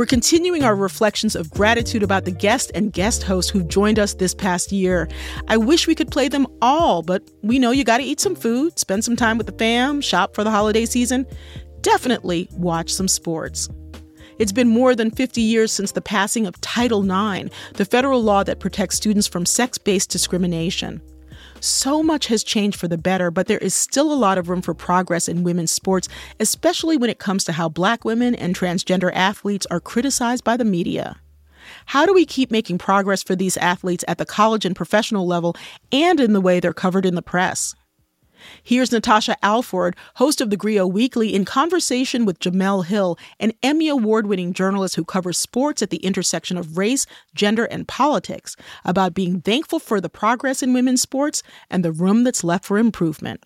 [0.04, 4.16] We're continuing our reflections of gratitude about the guest and guest hosts who've joined us
[4.16, 5.08] this past year.
[5.48, 8.36] I wish we could play them all, but we know you got to eat some
[8.36, 11.26] food, spend some time with the fam, shop for the holiday season.
[11.80, 13.70] Definitely watch some sports.
[14.40, 18.44] It's been more than 50 years since the passing of Title IX, the federal law
[18.44, 21.02] that protects students from sex based discrimination.
[21.64, 24.62] So much has changed for the better, but there is still a lot of room
[24.62, 29.10] for progress in women's sports, especially when it comes to how black women and transgender
[29.14, 31.16] athletes are criticized by the media.
[31.86, 35.56] How do we keep making progress for these athletes at the college and professional level
[35.90, 37.74] and in the way they're covered in the press?
[38.64, 43.88] Here's Natasha Alford, host of the Grio Weekly, in conversation with Jemele Hill, an Emmy
[43.88, 49.14] Award winning journalist who covers sports at the intersection of race, gender, and politics, about
[49.14, 53.46] being thankful for the progress in women's sports and the room that's left for improvement.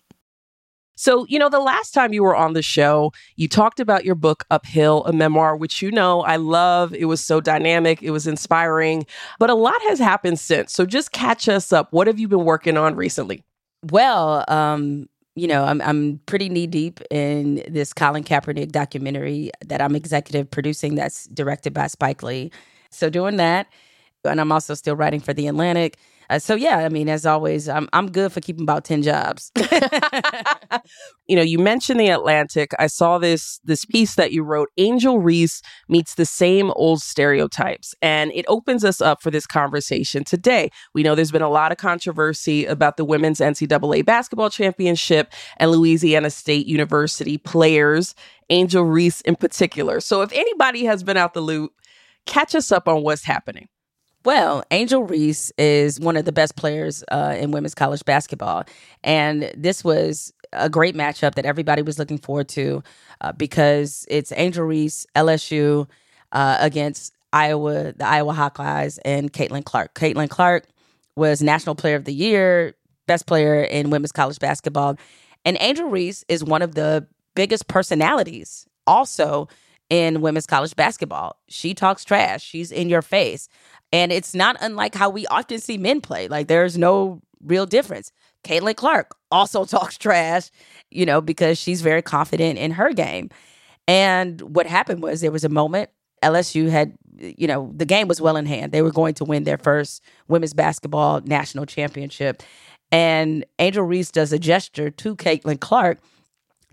[0.98, 4.16] So, you know, the last time you were on the show, you talked about your
[4.16, 6.92] book, Uphill, a memoir, which you know I love.
[6.92, 9.06] It was so dynamic, it was inspiring,
[9.38, 10.72] but a lot has happened since.
[10.72, 11.92] So, just catch us up.
[11.92, 13.44] What have you been working on recently?
[13.82, 19.80] Well, um, you know, I'm I'm pretty knee deep in this Colin Kaepernick documentary that
[19.80, 20.96] I'm executive producing.
[20.96, 22.50] That's directed by Spike Lee.
[22.90, 23.68] So doing that,
[24.24, 25.96] and I'm also still writing for the Atlantic.
[26.30, 29.50] Uh, so yeah, I mean, as always, I'm I'm good for keeping about ten jobs.
[31.26, 32.72] you know, you mentioned the Atlantic.
[32.78, 34.68] I saw this this piece that you wrote.
[34.76, 40.24] Angel Reese meets the same old stereotypes, and it opens us up for this conversation
[40.24, 40.70] today.
[40.94, 45.70] We know there's been a lot of controversy about the women's NCAA basketball championship and
[45.70, 48.14] Louisiana State University players,
[48.50, 50.00] Angel Reese in particular.
[50.00, 51.72] So, if anybody has been out the loop,
[52.26, 53.68] catch us up on what's happening.
[54.24, 58.64] Well, Angel Reese is one of the best players uh, in women's college basketball.
[59.04, 62.82] And this was a great matchup that everybody was looking forward to
[63.20, 65.88] uh, because it's Angel Reese, LSU,
[66.32, 69.94] uh, against Iowa, the Iowa Hawkeyes, and Caitlin Clark.
[69.94, 70.66] Caitlin Clark
[71.16, 72.74] was National Player of the Year,
[73.06, 74.98] best player in women's college basketball.
[75.44, 79.48] And Angel Reese is one of the biggest personalities also
[79.90, 81.36] in women's college basketball.
[81.48, 83.48] She talks trash, she's in your face.
[83.92, 86.28] And it's not unlike how we often see men play.
[86.28, 88.12] Like there's no real difference.
[88.44, 90.50] Caitlin Clark also talks trash,
[90.90, 93.30] you know, because she's very confident in her game.
[93.86, 95.90] And what happened was there was a moment
[96.22, 98.72] LSU had, you know, the game was well in hand.
[98.72, 102.42] They were going to win their first women's basketball national championship.
[102.90, 105.98] And Angel Reese does a gesture to Caitlin Clark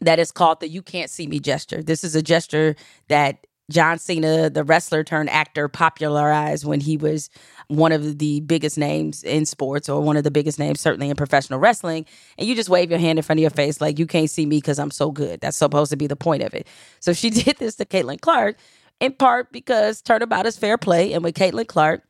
[0.01, 1.81] that is called the You Can't See Me gesture.
[1.81, 2.75] This is a gesture
[3.07, 7.29] that John Cena, the wrestler turned actor, popularized when he was
[7.67, 11.15] one of the biggest names in sports or one of the biggest names, certainly in
[11.15, 12.05] professional wrestling.
[12.37, 14.45] And you just wave your hand in front of your face like, you can't see
[14.45, 15.41] me because I'm so good.
[15.41, 16.67] That's supposed to be the point of it.
[16.99, 18.57] So she did this to Caitlin Clark
[18.99, 21.13] in part because turnabout is fair play.
[21.13, 22.03] And with Caitlin Clark,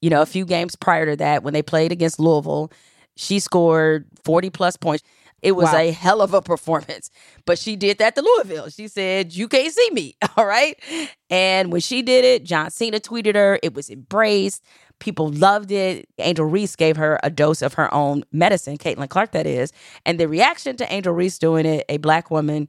[0.00, 2.72] you know, a few games prior to that, when they played against Louisville,
[3.16, 5.04] she scored 40 plus points.
[5.44, 5.78] It was wow.
[5.78, 7.10] a hell of a performance.
[7.44, 8.70] But she did that to Louisville.
[8.70, 10.16] She said, You can't see me.
[10.36, 10.80] All right.
[11.28, 13.60] And when she did it, John Cena tweeted her.
[13.62, 14.64] It was embraced.
[15.00, 16.08] People loved it.
[16.18, 19.70] Angel Reese gave her a dose of her own medicine, Caitlin Clark, that is.
[20.06, 22.68] And the reaction to Angel Reese doing it, a black woman,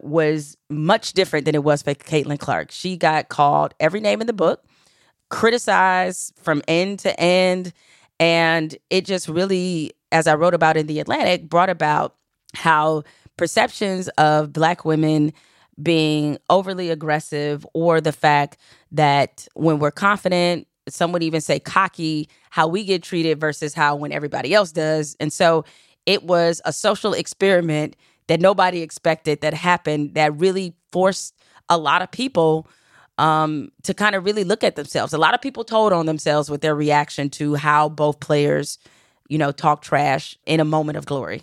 [0.00, 2.72] was much different than it was for Caitlin Clark.
[2.72, 4.64] She got called every name in the book,
[5.28, 7.72] criticized from end to end.
[8.20, 12.16] And it just really as I wrote about in The Atlantic, brought about
[12.54, 13.02] how
[13.36, 15.32] perceptions of Black women
[15.80, 18.56] being overly aggressive or the fact
[18.90, 23.94] that when we're confident, some would even say cocky, how we get treated versus how
[23.94, 25.16] when everybody else does.
[25.20, 25.64] And so
[26.06, 27.94] it was a social experiment
[28.26, 31.34] that nobody expected that happened that really forced
[31.68, 32.66] a lot of people
[33.18, 35.12] um, to kind of really look at themselves.
[35.12, 38.78] A lot of people told on themselves with their reaction to how both players
[39.28, 41.42] you know, talk trash in a moment of glory.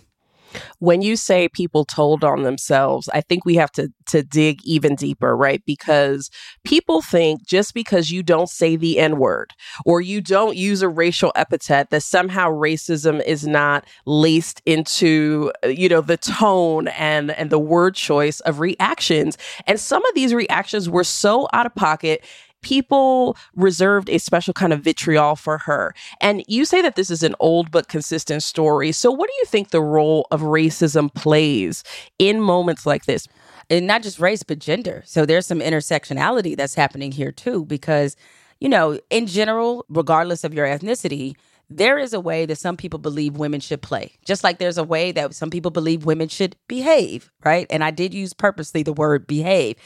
[0.78, 4.94] When you say people told on themselves, I think we have to to dig even
[4.94, 5.62] deeper, right?
[5.66, 6.30] Because
[6.64, 9.52] people think just because you don't say the N-word
[9.84, 15.68] or you don't use a racial epithet that somehow racism is not laced into, uh,
[15.68, 19.36] you know, the tone and and the word choice of reactions.
[19.66, 22.24] And some of these reactions were so out of pocket
[22.66, 25.94] people reserved a special kind of vitriol for her.
[26.20, 28.90] And you say that this is an old but consistent story.
[28.90, 31.84] So, what do you think the role of racism plays
[32.18, 33.28] in moments like this?
[33.70, 35.04] And not just race, but gender.
[35.06, 38.16] So, there's some intersectionality that's happening here too, because,
[38.58, 41.36] you know, in general, regardless of your ethnicity,
[41.70, 44.84] there is a way that some people believe women should play, just like there's a
[44.84, 47.68] way that some people believe women should behave, right?
[47.70, 49.76] And I did use purposely the word behave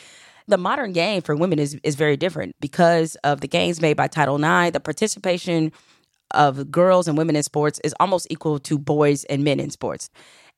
[0.46, 4.08] the modern game for women is is very different because of the gains made by
[4.08, 4.72] Title IX.
[4.72, 5.72] The participation
[6.32, 10.10] of girls and women in sports is almost equal to boys and men in sports.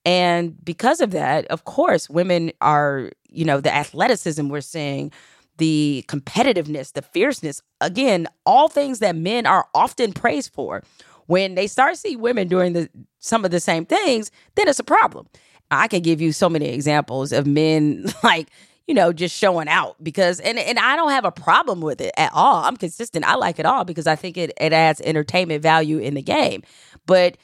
[0.05, 5.13] And because of that, of course, women are, you know, the athleticism we're seeing,
[5.59, 10.83] the competitiveness, the fierceness, again, all things that men are often praised for.
[11.27, 12.89] When they start see women doing the
[13.21, 15.29] some of the same things, then it's a problem.
[15.71, 18.49] I can give you so many examples of men like
[18.87, 22.13] you know, just showing out because and and I don't have a problem with it
[22.17, 22.65] at all.
[22.65, 23.25] I'm consistent.
[23.25, 26.63] I like it all because I think it it adds entertainment value in the game.
[27.07, 27.37] But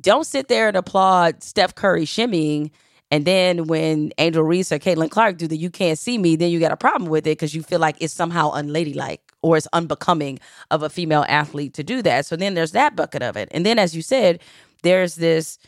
[0.00, 2.70] don't sit there and applaud Steph Curry shimmying
[3.12, 6.50] and then when Angel Reese or Caitlin Clark do the you can't see me, then
[6.50, 9.68] you got a problem with it because you feel like it's somehow unladylike or it's
[9.74, 10.38] unbecoming
[10.70, 12.24] of a female athlete to do that.
[12.24, 13.50] So then there's that bucket of it.
[13.52, 14.40] And then as you said,
[14.82, 15.58] there's this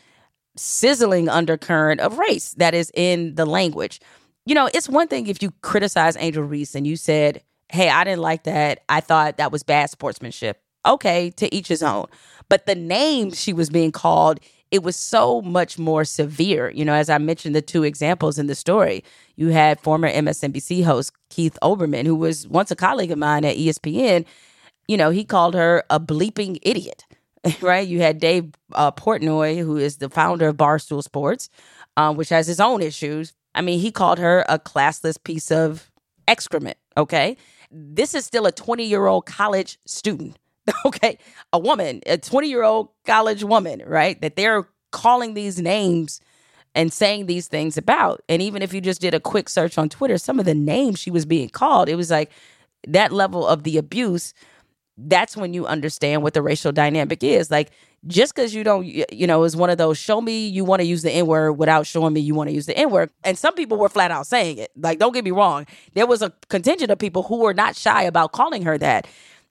[0.56, 4.00] sizzling undercurrent of race that is in the language
[4.46, 8.04] you know, it's one thing if you criticize Angel Reese and you said, hey, I
[8.04, 8.80] didn't like that.
[8.88, 10.60] I thought that was bad sportsmanship.
[10.86, 12.06] Okay, to each his own.
[12.50, 14.38] But the name she was being called,
[14.70, 16.70] it was so much more severe.
[16.70, 19.02] You know, as I mentioned, the two examples in the story,
[19.36, 23.56] you had former MSNBC host Keith Olbermann, who was once a colleague of mine at
[23.56, 24.26] ESPN.
[24.86, 27.06] You know, he called her a bleeping idiot,
[27.62, 27.88] right?
[27.88, 31.48] You had Dave uh, Portnoy, who is the founder of Barstool Sports,
[31.96, 35.90] um, which has his own issues I mean, he called her a classless piece of
[36.26, 36.76] excrement.
[36.96, 37.36] Okay.
[37.70, 40.38] This is still a 20 year old college student.
[40.86, 41.18] Okay.
[41.52, 44.18] A woman, a 20 year old college woman, right?
[44.22, 46.22] That they're calling these names
[46.74, 48.22] and saying these things about.
[48.28, 50.98] And even if you just did a quick search on Twitter, some of the names
[50.98, 52.30] she was being called, it was like
[52.88, 54.34] that level of the abuse.
[54.96, 57.50] That's when you understand what the racial dynamic is.
[57.50, 57.70] Like,
[58.06, 60.86] just because you don't, you know, is one of those show me you want to
[60.86, 63.10] use the N word without showing me you want to use the N word.
[63.22, 64.70] And some people were flat out saying it.
[64.76, 65.66] Like, don't get me wrong.
[65.94, 69.06] There was a contingent of people who were not shy about calling her that.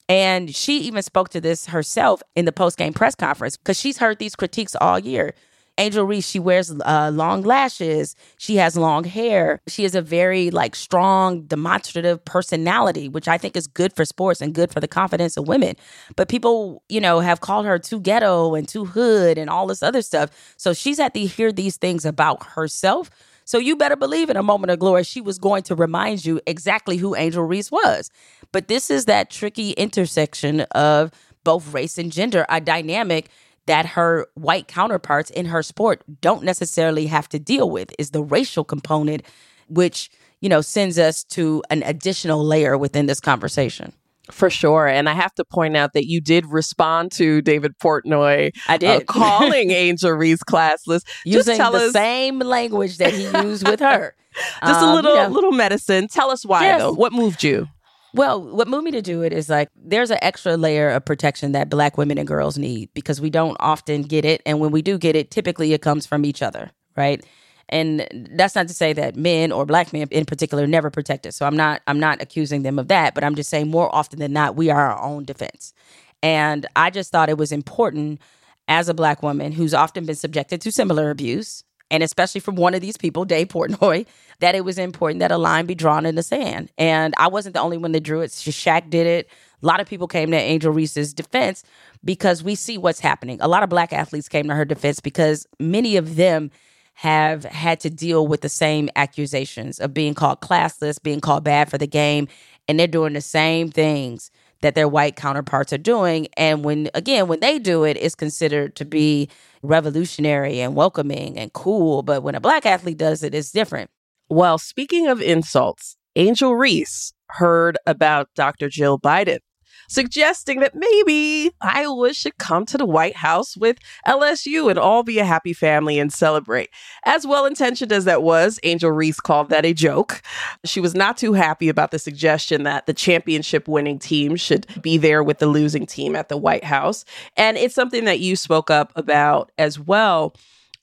[0.10, 3.98] And she even spoke to this herself in the post game press conference because she's
[3.98, 5.34] heard these critiques all year.
[5.80, 8.16] Angel Reese, she wears uh, long lashes.
[8.38, 9.60] She has long hair.
[9.68, 14.40] She has a very like strong, demonstrative personality, which I think is good for sports
[14.40, 15.76] and good for the confidence of women.
[16.16, 19.82] But people, you know, have called her too ghetto and too hood and all this
[19.82, 20.30] other stuff.
[20.58, 23.10] So she's had to hear these things about herself.
[23.46, 26.40] So you better believe in a moment of glory, she was going to remind you
[26.48, 28.10] exactly who Angel Reese was.
[28.52, 31.12] But this is that tricky intersection of
[31.44, 33.30] both race and gender, a dynamic
[33.66, 38.24] that her white counterparts in her sport don't necessarily have to deal with is the
[38.24, 39.24] racial component
[39.68, 40.10] which
[40.42, 43.94] you know sends us to an additional layer within this conversation
[44.32, 44.88] for sure.
[44.88, 48.52] And I have to point out that you did respond to David Portnoy.
[48.68, 49.02] I did.
[49.02, 51.02] Uh, calling Angel Reese classless.
[51.26, 54.16] Using the us, same language that he used with her.
[54.66, 56.08] Just um, a little, you know, little medicine.
[56.08, 56.80] Tell us why, yes.
[56.80, 56.94] though.
[56.94, 57.68] What moved you?
[58.14, 61.54] Well, what moved me to do it is like there's an extra layer of protection
[61.54, 64.42] that black women and girls need because we don't often get it.
[64.46, 67.26] And when we do get it, typically it comes from each other, right?
[67.70, 71.36] And that's not to say that men or black men in particular never protect us.
[71.36, 74.20] So I'm not I'm not accusing them of that, but I'm just saying more often
[74.20, 75.74] than not, we are our own defense.
[76.22, 78.22] And I just thought it was important
[78.68, 81.64] as a black woman who's often been subjected to similar abuse
[81.94, 84.08] and especially from one of these people, Dave Portnoy,
[84.40, 86.72] that it was important that a line be drawn in the sand.
[86.76, 88.32] And I wasn't the only one that drew it.
[88.32, 89.30] Shaq did it.
[89.62, 91.64] A lot of people came to Angel Reese's defense
[92.04, 93.38] because we see what's happening.
[93.42, 96.50] A lot of black athletes came to her defense because many of them
[96.96, 101.70] have had to deal with the same accusations of being called classless, being called bad
[101.70, 102.28] for the game,
[102.68, 104.32] and they're doing the same things
[104.64, 106.28] that their white counterparts are doing.
[106.38, 109.30] And when, again, when they do it, it's considered to be
[109.62, 112.02] revolutionary and welcoming and cool.
[112.02, 113.92] But when a black athlete does it, it's different.
[114.30, 118.70] Well, speaking of insults, Angel Reese heard about Dr.
[118.70, 119.40] Jill Biden.
[119.88, 123.78] Suggesting that maybe Iowa should come to the White House with
[124.08, 126.70] LSU and all be a happy family and celebrate.
[127.06, 130.22] As well intentioned as that was, Angel Reese called that a joke.
[130.66, 134.98] She was not too happy about the suggestion that the championship winning team should be
[134.98, 137.06] there with the losing team at the White House.
[137.38, 140.36] And it's something that you spoke up about as well.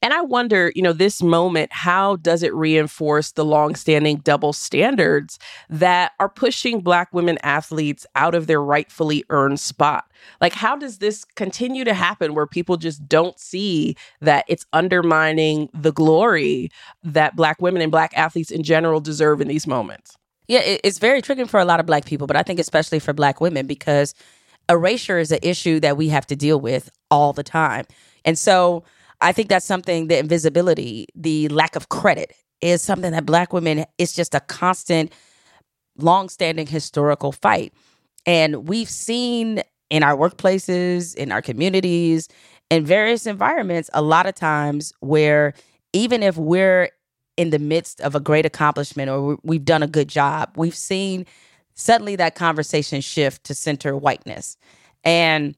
[0.02, 5.38] And I wonder, you know, this moment, how does it reinforce the longstanding double standards
[5.68, 10.10] that are pushing Black women athletes out of their rightfully earned spot?
[10.40, 15.68] Like, how does this continue to happen where people just don't see that it's undermining
[15.74, 16.70] the glory
[17.02, 20.16] that Black women and Black athletes in general deserve in these moments?
[20.48, 23.12] Yeah, it's very tricky for a lot of Black people, but I think especially for
[23.12, 24.14] Black women because
[24.68, 27.84] erasure is an issue that we have to deal with all the time.
[28.24, 28.84] And so,
[29.20, 33.84] I think that's something the invisibility, the lack of credit is something that black women
[33.98, 35.12] it's just a constant
[35.98, 37.72] long-standing historical fight.
[38.26, 42.28] And we've seen in our workplaces, in our communities,
[42.70, 45.54] in various environments a lot of times where
[45.92, 46.90] even if we're
[47.36, 51.26] in the midst of a great accomplishment or we've done a good job, we've seen
[51.74, 54.56] suddenly that conversation shift to center whiteness.
[55.02, 55.56] And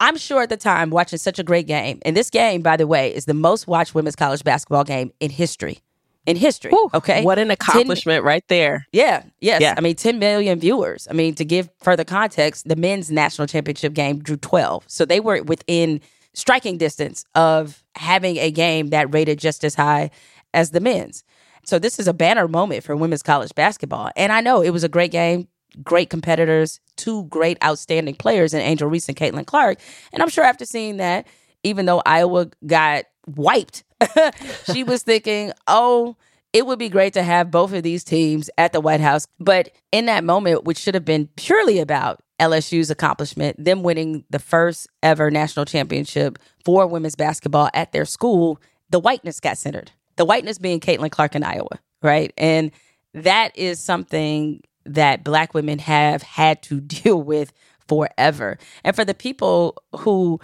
[0.00, 2.86] I'm sure at the time watching such a great game, and this game, by the
[2.86, 5.78] way, is the most watched women's college basketball game in history.
[6.26, 8.86] In history, okay, what an accomplishment 10, right there.
[8.92, 9.62] Yeah, yes.
[9.62, 9.74] Yeah.
[9.76, 11.08] I mean, 10 million viewers.
[11.10, 15.18] I mean, to give further context, the men's national championship game drew 12, so they
[15.18, 16.00] were within
[16.34, 20.10] striking distance of having a game that rated just as high
[20.52, 21.24] as the men's.
[21.64, 24.84] So this is a banner moment for women's college basketball, and I know it was
[24.84, 25.48] a great game
[25.82, 29.78] great competitors, two great outstanding players in Angel Reese and Caitlin Clark.
[30.12, 31.26] And I'm sure after seeing that,
[31.62, 33.84] even though Iowa got wiped,
[34.72, 36.16] she was thinking, oh,
[36.52, 39.26] it would be great to have both of these teams at the White House.
[39.38, 44.38] But in that moment, which should have been purely about LSU's accomplishment, them winning the
[44.38, 49.92] first ever national championship for women's basketball at their school, the whiteness got centered.
[50.16, 52.32] The whiteness being Caitlin Clark in Iowa, right?
[52.36, 52.72] And
[53.14, 54.62] that is something
[54.94, 57.52] that black women have had to deal with
[57.88, 58.58] forever.
[58.84, 60.40] And for the people who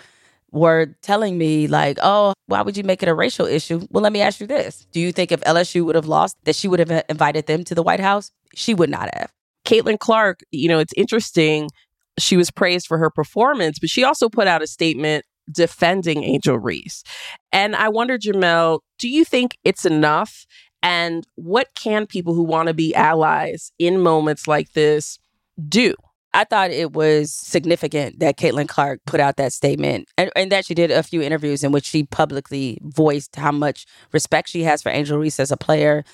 [0.53, 4.13] were telling me like, "Oh, why would you make it a racial issue?" Well, let
[4.13, 4.87] me ask you this.
[4.93, 7.65] Do you think if LSU would have lost that she would have uh, invited them
[7.65, 8.31] to the White House?
[8.55, 9.31] She would not have.
[9.67, 11.69] Caitlin Clark, you know, it's interesting.
[12.19, 16.59] She was praised for her performance, but she also put out a statement defending Angel
[16.59, 17.03] Reese.
[17.53, 20.47] And I wonder, Jemele, do you think it's enough?
[20.87, 25.19] And what can people who want to be allies in moments like this
[25.69, 25.97] do?
[26.33, 30.65] I thought it was significant that Caitlin Clark put out that statement and, and, that
[30.65, 34.81] she did a few interviews in which she publicly voiced how much respect she has
[34.81, 36.05] for Angel Reese as a player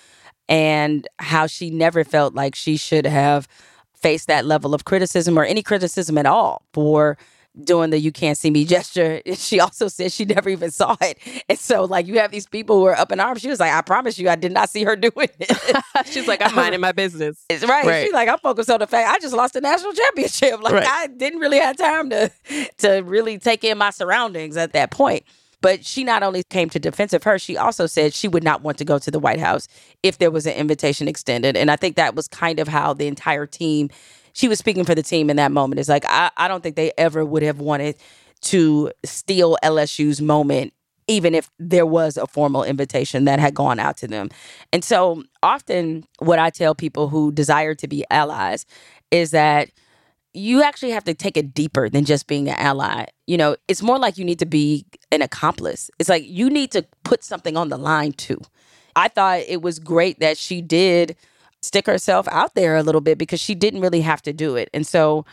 [0.48, 3.48] and how she never felt like she should have
[3.94, 7.18] faced that level of criticism or any criticism at all for
[7.64, 9.20] doing the you can't see me gesture.
[9.42, 11.18] She also said she never even saw it.
[11.48, 13.40] And so like you have these people who are up in arms.
[13.40, 15.76] She was like, I promise you I did not see her doing it.
[16.06, 17.44] She's like, I'm minding my business.
[17.50, 17.84] It's right.
[17.84, 18.04] right.
[18.04, 20.62] She's like, I'm focused on the fact I just lost the national championship.
[20.62, 20.86] Like right.
[20.86, 22.30] I didn't really have time to
[22.78, 25.24] to really take in my surroundings at that point.
[25.60, 28.62] But she not only came to defense of her, she also said she would not
[28.62, 29.68] want to go to the White House
[30.02, 31.56] if there was an invitation extended.
[31.56, 33.88] And I think that was kind of how the entire team
[34.32, 35.80] she was speaking for the team in that moment.
[35.80, 37.96] It's like I, I don't think they ever would have wanted
[38.42, 40.72] to steal LSU's moment
[41.08, 44.28] even if there was a formal invitation that had gone out to them.
[44.72, 48.66] And so often what I tell people who desire to be allies
[49.10, 49.70] is that
[50.32, 53.06] you actually have to take it deeper than just being an ally.
[53.26, 55.90] You know, it's more like you need to be an accomplice.
[55.98, 58.40] It's like you need to put something on the line too.
[58.96, 61.16] I thought it was great that she did
[61.62, 64.68] stick herself out there a little bit because she didn't really have to do it.
[64.74, 65.24] And so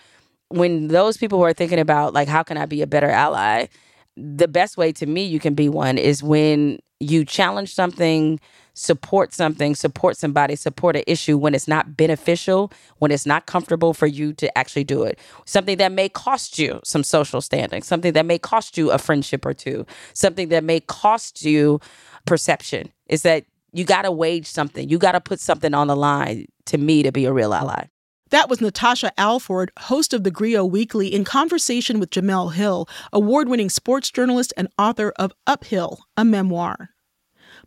[0.49, 3.67] when those people who are thinking about like how can I be a better ally,
[4.15, 8.39] the best way to me you can be one is when you challenge something,
[8.73, 13.93] support something, support somebody, support an issue when it's not beneficial, when it's not comfortable
[13.93, 15.17] for you to actually do it.
[15.45, 19.45] Something that may cost you some social standing, something that may cost you a friendship
[19.45, 21.79] or two, something that may cost you
[22.25, 22.91] perception.
[23.07, 24.89] Is that you got to wage something.
[24.89, 27.85] You got to put something on the line to me to be a real ally.
[28.31, 33.49] That was Natasha Alford, host of the Grio Weekly, in conversation with Jemele Hill, award
[33.49, 36.91] winning sports journalist and author of Uphill, a memoir.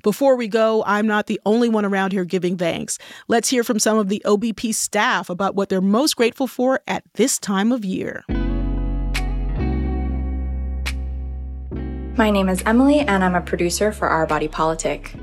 [0.05, 2.99] Before we go, I'm not the only one around here giving thanks.
[3.29, 7.03] Let's hear from some of the OBP staff about what they're most grateful for at
[7.15, 8.25] this time of year.
[12.17, 15.17] My name is Emily, and I'm a producer for Our Body Politic.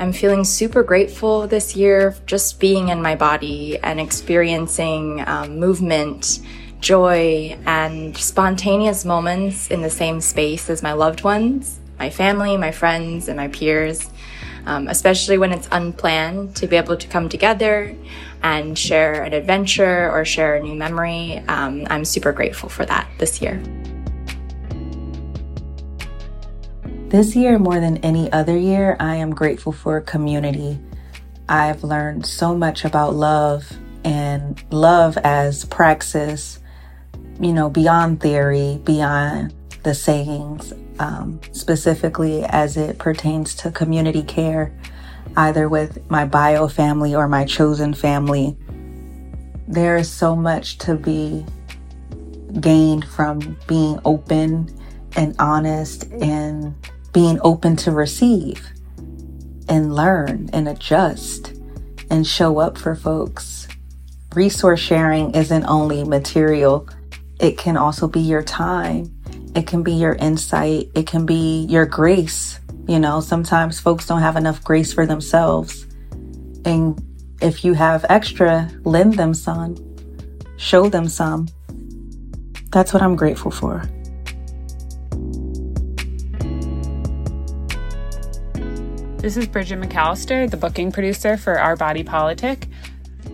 [0.00, 6.40] I'm feeling super grateful this year just being in my body and experiencing um, movement,
[6.80, 12.70] joy and spontaneous moments in the same space as my loved ones, my family, my
[12.70, 14.08] friends, and my peers.
[14.64, 17.94] Um, especially when it's unplanned, to be able to come together
[18.42, 21.42] and share an adventure or share a new memory.
[21.48, 23.62] Um, I'm super grateful for that this year.
[27.10, 30.78] This year, more than any other year, I am grateful for community.
[31.48, 33.68] I've learned so much about love
[34.04, 36.60] and love as praxis,
[37.40, 39.52] you know, beyond theory, beyond
[39.82, 44.72] the sayings, um, specifically as it pertains to community care,
[45.36, 48.56] either with my bio family or my chosen family.
[49.66, 51.44] There is so much to be
[52.60, 54.72] gained from being open
[55.16, 56.72] and honest and
[57.12, 58.68] being open to receive
[59.68, 61.52] and learn and adjust
[62.10, 63.68] and show up for folks.
[64.34, 66.88] Resource sharing isn't only material,
[67.40, 69.12] it can also be your time,
[69.54, 72.60] it can be your insight, it can be your grace.
[72.86, 75.86] You know, sometimes folks don't have enough grace for themselves.
[76.64, 77.00] And
[77.40, 79.76] if you have extra, lend them some,
[80.56, 81.48] show them some.
[82.70, 83.82] That's what I'm grateful for.
[89.20, 92.66] This is Bridget McAllister, the booking producer for Our Body Politic.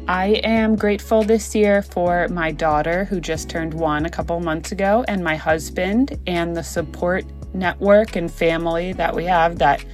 [0.08, 4.72] I am grateful this year for my daughter, who just turned one a couple months
[4.72, 7.24] ago, and my husband, and the support
[7.54, 9.84] network and family that we have that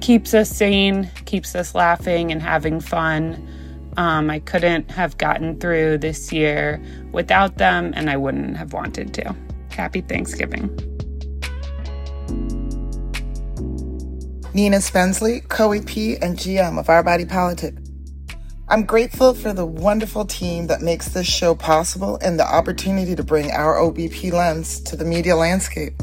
[0.00, 3.46] keeps us sane, keeps us laughing and having fun.
[3.98, 6.82] Um, I couldn't have gotten through this year
[7.12, 9.36] without them, and I wouldn't have wanted to.
[9.68, 10.91] Happy Thanksgiving.
[14.54, 17.74] Nina Spensley, co-EP and GM of Our Body Politic.
[18.68, 23.22] I'm grateful for the wonderful team that makes this show possible and the opportunity to
[23.22, 25.94] bring our OBP lens to the media landscape.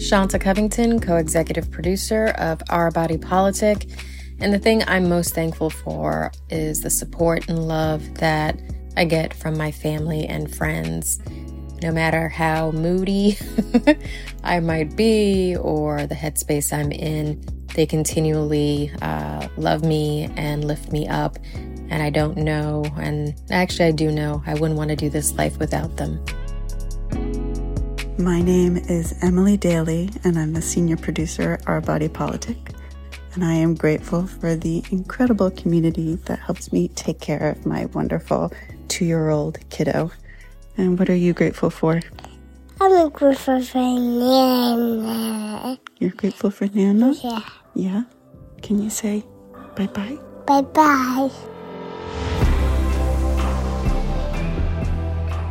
[0.00, 3.90] Shanta Covington, co executive producer of Our Body Politic.
[4.38, 8.58] And the thing I'm most thankful for is the support and love that
[8.96, 11.20] I get from my family and friends.
[11.82, 13.36] No matter how moody
[14.44, 17.44] I might be or the headspace I'm in,
[17.74, 21.38] they continually uh, love me and lift me up.
[21.88, 25.34] And I don't know, and actually, I do know, I wouldn't want to do this
[25.34, 26.24] life without them.
[28.18, 32.56] My name is Emily Daly, and I'm the senior producer at Our Body Politic.
[33.34, 37.84] And I am grateful for the incredible community that helps me take care of my
[37.86, 38.50] wonderful
[38.88, 40.10] two year old kiddo.
[40.76, 42.00] And what are you grateful for?
[42.80, 45.78] I'm grateful for Nana.
[45.98, 47.14] You're grateful for Nana?
[47.22, 47.40] Yeah.
[47.74, 48.02] Yeah?
[48.62, 49.24] Can you say
[49.74, 50.18] bye bye?
[50.46, 51.30] Bye bye.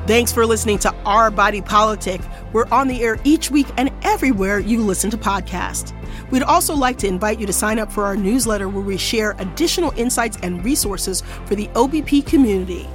[0.08, 2.22] Thanks for listening to Our Body Politic.
[2.54, 5.94] We're on the air each week and everywhere you listen to podcasts.
[6.30, 9.36] We'd also like to invite you to sign up for our newsletter where we share
[9.40, 12.88] additional insights and resources for the OBP community.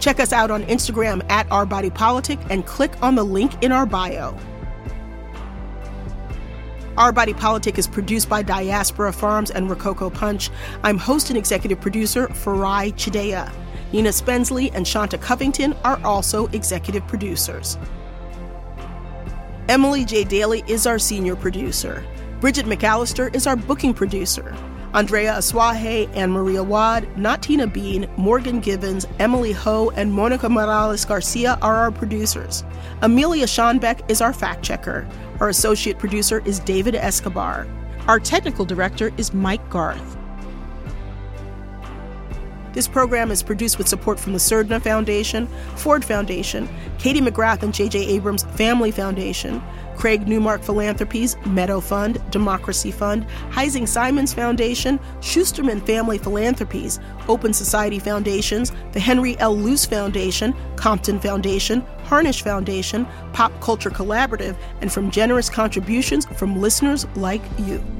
[0.00, 3.70] Check us out on Instagram at Our Body Politic and click on the link in
[3.70, 4.36] our bio.
[6.96, 10.50] Our Body Politic is produced by Diaspora Farms and Rococo Punch.
[10.82, 13.52] I'm host and executive producer Farai Chideya.
[13.92, 17.76] Nina Spensley and Shanta Covington are also executive producers.
[19.68, 20.24] Emily J.
[20.24, 22.04] Daly is our senior producer.
[22.40, 24.56] Bridget McAllister is our booking producer.
[24.92, 31.56] Andrea Aswahe and Maria Wad, Natina Bean, Morgan Givens, Emily Ho, and Monica Morales Garcia
[31.62, 32.64] are our producers.
[33.00, 35.08] Amelia Schonbeck is our fact checker.
[35.38, 37.68] Our associate producer is David Escobar.
[38.08, 40.16] Our technical director is Mike Garth.
[42.72, 46.68] This program is produced with support from the Surdna Foundation, Ford Foundation,
[46.98, 48.06] Katie McGrath and J.J.
[48.06, 49.62] Abrams Family Foundation,
[50.00, 56.98] Craig Newmark Philanthropies, Meadow Fund, Democracy Fund, Heising Simons Foundation, Schusterman Family Philanthropies,
[57.28, 59.54] Open Society Foundations, the Henry L.
[59.54, 67.06] Luce Foundation, Compton Foundation, Harnisch Foundation, Pop Culture Collaborative, and from generous contributions from listeners
[67.14, 67.99] like you.